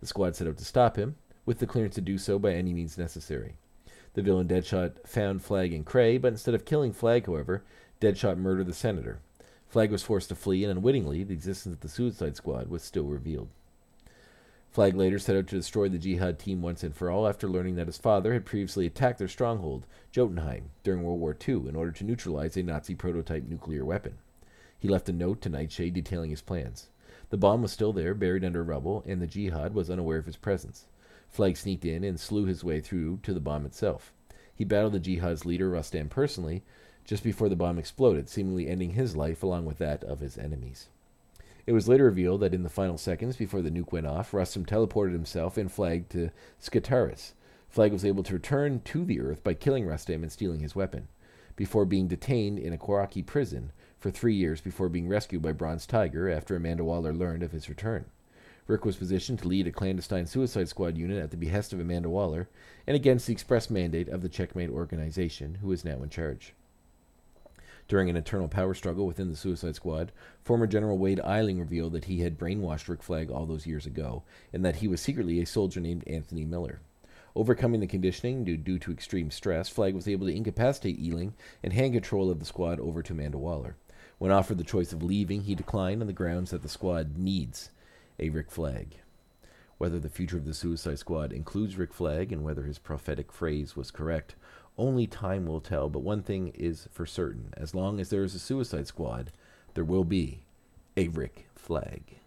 The 0.00 0.06
squad 0.06 0.36
set 0.36 0.46
out 0.46 0.56
to 0.58 0.64
stop 0.64 0.96
him, 0.96 1.16
with 1.48 1.60
the 1.60 1.66
clearance 1.66 1.94
to 1.94 2.02
do 2.02 2.18
so 2.18 2.38
by 2.38 2.52
any 2.52 2.74
means 2.74 2.98
necessary. 2.98 3.56
The 4.12 4.20
villain 4.20 4.48
Deadshot 4.48 5.08
found 5.08 5.42
Flag 5.42 5.72
and 5.72 5.82
Cray, 5.82 6.18
but 6.18 6.34
instead 6.34 6.54
of 6.54 6.66
killing 6.66 6.92
Flag, 6.92 7.24
however, 7.24 7.64
Deadshot 8.02 8.36
murdered 8.36 8.66
the 8.66 8.74
senator. 8.74 9.20
Flag 9.66 9.90
was 9.90 10.02
forced 10.02 10.28
to 10.28 10.34
flee, 10.34 10.62
and 10.62 10.70
unwittingly, 10.70 11.24
the 11.24 11.32
existence 11.32 11.72
of 11.72 11.80
the 11.80 11.88
Suicide 11.88 12.36
Squad 12.36 12.68
was 12.68 12.82
still 12.82 13.06
revealed. 13.06 13.48
Flag 14.70 14.94
later 14.94 15.18
set 15.18 15.36
out 15.36 15.46
to 15.46 15.56
destroy 15.56 15.88
the 15.88 15.96
Jihad 15.96 16.38
team 16.38 16.60
once 16.60 16.82
and 16.82 16.94
for 16.94 17.08
all 17.08 17.26
after 17.26 17.48
learning 17.48 17.76
that 17.76 17.86
his 17.86 17.96
father 17.96 18.34
had 18.34 18.44
previously 18.44 18.84
attacked 18.84 19.18
their 19.18 19.26
stronghold, 19.26 19.86
Jotunheim, 20.12 20.68
during 20.82 21.02
World 21.02 21.18
War 21.18 21.34
II 21.34 21.66
in 21.66 21.76
order 21.76 21.92
to 21.92 22.04
neutralize 22.04 22.58
a 22.58 22.62
Nazi 22.62 22.94
prototype 22.94 23.48
nuclear 23.48 23.86
weapon. 23.86 24.18
He 24.78 24.86
left 24.86 25.08
a 25.08 25.14
note 25.14 25.40
to 25.40 25.48
Nightshade 25.48 25.94
detailing 25.94 26.28
his 26.28 26.42
plans. 26.42 26.90
The 27.30 27.38
bomb 27.38 27.62
was 27.62 27.72
still 27.72 27.94
there, 27.94 28.12
buried 28.12 28.44
under 28.44 28.62
rubble, 28.62 29.02
and 29.06 29.22
the 29.22 29.26
Jihad 29.26 29.72
was 29.72 29.88
unaware 29.88 30.18
of 30.18 30.26
his 30.26 30.36
presence. 30.36 30.84
Flag 31.28 31.56
sneaked 31.56 31.84
in 31.84 32.04
and 32.04 32.18
slew 32.18 32.46
his 32.46 32.64
way 32.64 32.80
through 32.80 33.20
to 33.22 33.32
the 33.32 33.40
bomb 33.40 33.66
itself. 33.66 34.12
He 34.54 34.64
battled 34.64 34.94
the 34.94 35.00
Jihad's 35.00 35.44
leader, 35.44 35.70
Rustam, 35.70 36.08
personally, 36.08 36.64
just 37.04 37.22
before 37.22 37.48
the 37.48 37.56
bomb 37.56 37.78
exploded, 37.78 38.28
seemingly 38.28 38.68
ending 38.68 38.90
his 38.90 39.16
life 39.16 39.42
along 39.42 39.64
with 39.64 39.78
that 39.78 40.02
of 40.04 40.20
his 40.20 40.36
enemies. 40.36 40.88
It 41.66 41.72
was 41.72 41.86
later 41.86 42.04
revealed 42.04 42.40
that 42.40 42.54
in 42.54 42.62
the 42.62 42.68
final 42.68 42.98
seconds 42.98 43.36
before 43.36 43.62
the 43.62 43.70
nuke 43.70 43.92
went 43.92 44.06
off, 44.06 44.32
Rustam 44.32 44.64
teleported 44.64 45.12
himself 45.12 45.56
and 45.56 45.70
Flag 45.70 46.08
to 46.08 46.30
Skartaris. 46.60 47.32
Flag 47.68 47.92
was 47.92 48.04
able 48.04 48.22
to 48.22 48.32
return 48.32 48.80
to 48.86 49.04
the 49.04 49.20
Earth 49.20 49.44
by 49.44 49.54
killing 49.54 49.86
Rustam 49.86 50.22
and 50.22 50.32
stealing 50.32 50.60
his 50.60 50.74
weapon, 50.74 51.08
before 51.56 51.84
being 51.84 52.08
detained 52.08 52.58
in 52.58 52.72
a 52.72 52.78
Quraci 52.78 53.24
prison 53.24 53.72
for 54.00 54.10
three 54.10 54.34
years 54.34 54.60
before 54.60 54.88
being 54.88 55.08
rescued 55.08 55.42
by 55.42 55.52
Bronze 55.52 55.86
Tiger 55.86 56.30
after 56.30 56.56
Amanda 56.56 56.84
Waller 56.84 57.12
learned 57.12 57.42
of 57.42 57.52
his 57.52 57.68
return. 57.68 58.06
Rick 58.68 58.84
was 58.84 58.96
positioned 58.96 59.38
to 59.38 59.48
lead 59.48 59.66
a 59.66 59.72
clandestine 59.72 60.26
Suicide 60.26 60.68
Squad 60.68 60.98
unit 60.98 61.22
at 61.22 61.30
the 61.30 61.38
behest 61.38 61.72
of 61.72 61.80
Amanda 61.80 62.10
Waller 62.10 62.50
and 62.86 62.94
against 62.94 63.26
the 63.26 63.32
express 63.32 63.70
mandate 63.70 64.10
of 64.10 64.20
the 64.20 64.28
Checkmate 64.28 64.68
organization, 64.68 65.56
who 65.62 65.72
is 65.72 65.86
now 65.86 66.02
in 66.02 66.10
charge. 66.10 66.52
During 67.88 68.10
an 68.10 68.16
internal 68.16 68.46
power 68.46 68.74
struggle 68.74 69.06
within 69.06 69.30
the 69.30 69.36
Suicide 69.36 69.74
Squad, 69.74 70.12
former 70.44 70.66
General 70.66 70.98
Wade 70.98 71.18
Eiling 71.24 71.58
revealed 71.58 71.94
that 71.94 72.04
he 72.04 72.20
had 72.20 72.38
brainwashed 72.38 72.88
Rick 72.88 73.02
Flag 73.02 73.30
all 73.30 73.46
those 73.46 73.66
years 73.66 73.86
ago, 73.86 74.22
and 74.52 74.62
that 74.66 74.76
he 74.76 74.86
was 74.86 75.00
secretly 75.00 75.40
a 75.40 75.46
soldier 75.46 75.80
named 75.80 76.06
Anthony 76.06 76.44
Miller. 76.44 76.82
Overcoming 77.34 77.80
the 77.80 77.86
conditioning 77.86 78.44
due, 78.44 78.58
due 78.58 78.78
to 78.80 78.92
extreme 78.92 79.30
stress, 79.30 79.70
Flag 79.70 79.94
was 79.94 80.06
able 80.06 80.26
to 80.26 80.36
incapacitate 80.36 81.00
Eiling 81.00 81.32
and 81.62 81.72
hand 81.72 81.94
control 81.94 82.30
of 82.30 82.38
the 82.38 82.44
squad 82.44 82.80
over 82.80 83.02
to 83.02 83.14
Amanda 83.14 83.38
Waller. 83.38 83.76
When 84.18 84.30
offered 84.30 84.58
the 84.58 84.64
choice 84.64 84.92
of 84.92 85.02
leaving, 85.02 85.44
he 85.44 85.54
declined 85.54 86.02
on 86.02 86.06
the 86.06 86.12
grounds 86.12 86.50
that 86.50 86.60
the 86.60 86.68
squad 86.68 87.16
needs 87.16 87.70
a 88.18 88.30
Rick 88.30 88.50
Flag. 88.50 88.96
Whether 89.78 89.98
the 89.98 90.08
future 90.08 90.36
of 90.36 90.44
the 90.44 90.54
Suicide 90.54 90.98
Squad 90.98 91.32
includes 91.32 91.76
Rick 91.76 91.94
Flag 91.94 92.32
and 92.32 92.42
whether 92.42 92.64
his 92.64 92.78
prophetic 92.78 93.32
phrase 93.32 93.76
was 93.76 93.90
correct 93.90 94.34
only 94.78 95.08
time 95.08 95.44
will 95.44 95.60
tell, 95.60 95.88
but 95.88 96.00
one 96.00 96.22
thing 96.22 96.48
is 96.54 96.88
for 96.92 97.04
certain. 97.04 97.52
As 97.56 97.74
long 97.74 97.98
as 97.98 98.10
there 98.10 98.22
is 98.22 98.34
a 98.34 98.38
Suicide 98.38 98.86
Squad, 98.86 99.32
there 99.74 99.84
will 99.84 100.04
be 100.04 100.44
a 100.96 101.08
Rick 101.08 101.48
Flag. 101.54 102.20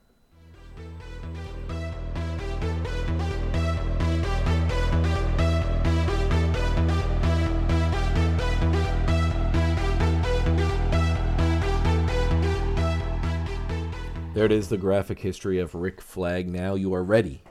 There 14.34 14.46
it 14.46 14.52
is, 14.54 14.70
the 14.70 14.78
graphic 14.78 15.20
history 15.20 15.60
of 15.60 15.76
Rick 15.76 16.00
Flag. 16.00 16.50
Now 16.50 16.76
you 16.76 16.94
are 16.94 17.04
ready, 17.04 17.42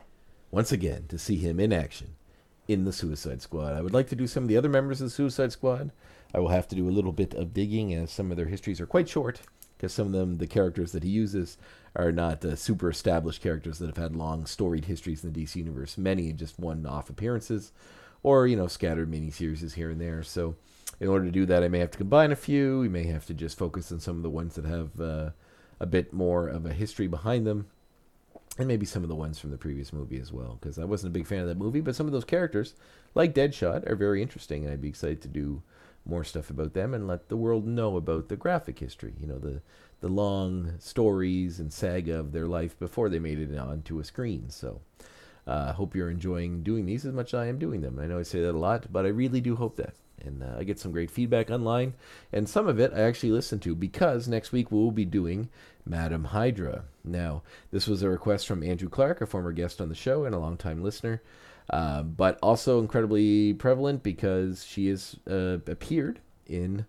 once 0.50 0.72
again, 0.72 1.04
to 1.08 1.18
see 1.18 1.36
him 1.36 1.60
in 1.60 1.74
action 1.74 2.14
in 2.68 2.86
the 2.86 2.92
Suicide 2.92 3.42
Squad. 3.42 3.74
I 3.74 3.82
would 3.82 3.92
like 3.92 4.08
to 4.08 4.16
do 4.16 4.26
some 4.26 4.44
of 4.44 4.48
the 4.48 4.56
other 4.56 4.70
members 4.70 5.02
of 5.02 5.08
the 5.08 5.10
Suicide 5.10 5.52
Squad. 5.52 5.90
I 6.34 6.38
will 6.38 6.48
have 6.48 6.66
to 6.68 6.74
do 6.74 6.88
a 6.88 6.90
little 6.90 7.12
bit 7.12 7.34
of 7.34 7.52
digging, 7.52 7.92
as 7.92 8.10
some 8.10 8.30
of 8.30 8.38
their 8.38 8.46
histories 8.46 8.80
are 8.80 8.86
quite 8.86 9.10
short, 9.10 9.42
because 9.76 9.92
some 9.92 10.06
of 10.06 10.14
them, 10.14 10.38
the 10.38 10.46
characters 10.46 10.92
that 10.92 11.02
he 11.02 11.10
uses, 11.10 11.58
are 11.94 12.12
not 12.12 12.42
uh, 12.46 12.56
super 12.56 12.88
established 12.88 13.42
characters 13.42 13.78
that 13.78 13.86
have 13.86 13.98
had 13.98 14.16
long 14.16 14.46
storied 14.46 14.86
histories 14.86 15.22
in 15.22 15.34
the 15.34 15.44
DC 15.44 15.56
universe. 15.56 15.98
Many 15.98 16.32
just 16.32 16.58
one-off 16.58 17.10
appearances, 17.10 17.72
or 18.22 18.46
you 18.46 18.56
know, 18.56 18.68
scattered 18.68 19.10
miniseries 19.10 19.74
here 19.74 19.90
and 19.90 20.00
there. 20.00 20.22
So, 20.22 20.56
in 20.98 21.08
order 21.08 21.26
to 21.26 21.30
do 21.30 21.44
that, 21.44 21.62
I 21.62 21.68
may 21.68 21.80
have 21.80 21.90
to 21.90 21.98
combine 21.98 22.32
a 22.32 22.36
few. 22.36 22.80
We 22.80 22.88
may 22.88 23.04
have 23.04 23.26
to 23.26 23.34
just 23.34 23.58
focus 23.58 23.92
on 23.92 24.00
some 24.00 24.16
of 24.16 24.22
the 24.22 24.30
ones 24.30 24.54
that 24.54 24.64
have 24.64 24.98
uh, 24.98 25.30
a 25.80 25.86
bit 25.86 26.12
more 26.12 26.46
of 26.46 26.66
a 26.66 26.72
history 26.72 27.06
behind 27.06 27.46
them 27.46 27.66
and 28.58 28.68
maybe 28.68 28.84
some 28.84 29.02
of 29.02 29.08
the 29.08 29.14
ones 29.14 29.38
from 29.38 29.50
the 29.50 29.56
previous 29.56 29.92
movie 29.92 30.20
as 30.20 30.32
well 30.32 30.58
because 30.60 30.78
i 30.78 30.84
wasn't 30.84 31.08
a 31.08 31.12
big 31.18 31.26
fan 31.26 31.40
of 31.40 31.48
that 31.48 31.58
movie 31.58 31.80
but 31.80 31.96
some 31.96 32.06
of 32.06 32.12
those 32.12 32.24
characters 32.24 32.74
like 33.14 33.34
deadshot 33.34 33.88
are 33.88 33.96
very 33.96 34.22
interesting 34.22 34.64
and 34.64 34.72
i'd 34.72 34.80
be 34.80 34.88
excited 34.88 35.20
to 35.22 35.28
do 35.28 35.62
more 36.04 36.24
stuff 36.24 36.50
about 36.50 36.74
them 36.74 36.94
and 36.94 37.06
let 37.06 37.28
the 37.28 37.36
world 37.36 37.66
know 37.66 37.96
about 37.96 38.28
the 38.28 38.36
graphic 38.36 38.78
history 38.78 39.14
you 39.20 39.26
know 39.26 39.38
the 39.38 39.60
the 40.00 40.08
long 40.08 40.72
stories 40.78 41.60
and 41.60 41.72
saga 41.72 42.18
of 42.18 42.32
their 42.32 42.46
life 42.46 42.78
before 42.78 43.08
they 43.08 43.18
made 43.18 43.38
it 43.38 43.56
onto 43.56 44.00
a 44.00 44.04
screen. 44.04 44.50
So 44.50 44.80
i 45.46 45.52
uh, 45.52 45.72
hope 45.72 45.94
you're 45.94 46.10
enjoying 46.10 46.62
doing 46.62 46.84
these 46.86 47.06
as 47.06 47.14
much 47.14 47.32
as 47.32 47.40
i 47.40 47.46
am 47.46 47.58
doing 47.58 47.80
them. 47.80 47.98
I 47.98 48.06
know 48.06 48.18
i 48.18 48.22
say 48.22 48.40
that 48.42 48.54
a 48.54 48.58
lot 48.58 48.92
but 48.92 49.06
i 49.06 49.08
really 49.08 49.40
do 49.40 49.56
hope 49.56 49.76
that 49.76 49.94
and 50.24 50.42
uh, 50.42 50.56
I 50.58 50.64
get 50.64 50.78
some 50.78 50.92
great 50.92 51.10
feedback 51.10 51.50
online, 51.50 51.94
and 52.32 52.48
some 52.48 52.68
of 52.68 52.78
it 52.78 52.92
I 52.94 53.00
actually 53.00 53.32
listen 53.32 53.58
to 53.60 53.74
because 53.74 54.28
next 54.28 54.52
week 54.52 54.70
we'll 54.70 54.90
be 54.90 55.04
doing 55.04 55.48
Madam 55.84 56.24
Hydra. 56.24 56.84
Now, 57.04 57.42
this 57.70 57.86
was 57.86 58.02
a 58.02 58.10
request 58.10 58.46
from 58.46 58.62
Andrew 58.62 58.88
Clark, 58.88 59.20
a 59.20 59.26
former 59.26 59.52
guest 59.52 59.80
on 59.80 59.88
the 59.88 59.94
show 59.94 60.24
and 60.24 60.34
a 60.34 60.38
longtime 60.38 60.82
listener, 60.82 61.22
uh, 61.70 62.02
but 62.02 62.38
also 62.42 62.80
incredibly 62.80 63.54
prevalent 63.54 64.02
because 64.02 64.64
she 64.64 64.88
has 64.88 65.16
uh, 65.28 65.58
appeared 65.66 66.20
in 66.46 66.86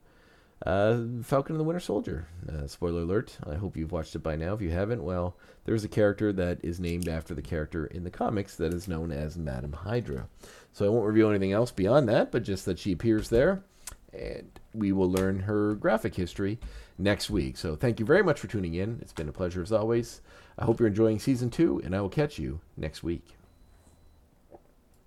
uh, 0.66 1.00
Falcon 1.24 1.56
and 1.56 1.60
the 1.60 1.64
Winter 1.64 1.80
Soldier. 1.80 2.28
Uh, 2.48 2.68
spoiler 2.68 3.02
alert. 3.02 3.38
I 3.50 3.56
hope 3.56 3.76
you've 3.76 3.92
watched 3.92 4.16
it 4.16 4.20
by 4.20 4.36
now. 4.36 4.54
If 4.54 4.62
you 4.62 4.70
haven't, 4.70 5.04
well, 5.04 5.36
there's 5.66 5.84
a 5.84 5.90
character 5.90 6.32
that 6.34 6.60
is 6.64 6.80
named 6.80 7.08
after 7.08 7.34
the 7.34 7.42
character 7.42 7.86
in 7.86 8.04
the 8.04 8.12
comics 8.12 8.56
that 8.58 8.74
is 8.74 8.88
known 8.88 9.12
as 9.12 9.38
Madam 9.38 9.74
Hydra. 9.74 10.28
So 10.74 10.86
I 10.86 10.90
won't 10.90 11.06
reveal 11.08 11.30
anything 11.30 11.52
else 11.52 11.72
beyond 11.72 12.08
that, 12.10 12.32
but 12.32 12.44
just 12.44 12.66
that 12.66 12.80
she 12.80 12.92
appears 12.92 13.30
there. 13.30 13.64
and 14.14 14.60
we 14.74 14.92
will 14.92 15.10
learn 15.10 15.40
her 15.40 15.76
graphic 15.76 16.16
history 16.16 16.60
next 16.98 17.30
week. 17.30 17.58
So 17.58 17.76
thank 17.76 18.00
you 18.00 18.06
very 18.06 18.24
much 18.24 18.40
for 18.40 18.48
tuning 18.48 18.74
in. 18.74 19.00
It's 19.02 19.14
been 19.14 19.30
a 19.30 19.34
pleasure 19.34 19.62
as 19.62 19.72
always. 19.72 20.22
I 20.58 20.66
hope 20.66 20.80
you're 20.80 20.88
enjoying 20.88 21.20
season 21.20 21.50
two, 21.50 21.82
and 21.84 21.96
I 21.96 22.02
will 22.02 22.10
catch 22.10 22.38
you 22.40 22.60
next 22.78 23.04
week. 23.04 23.24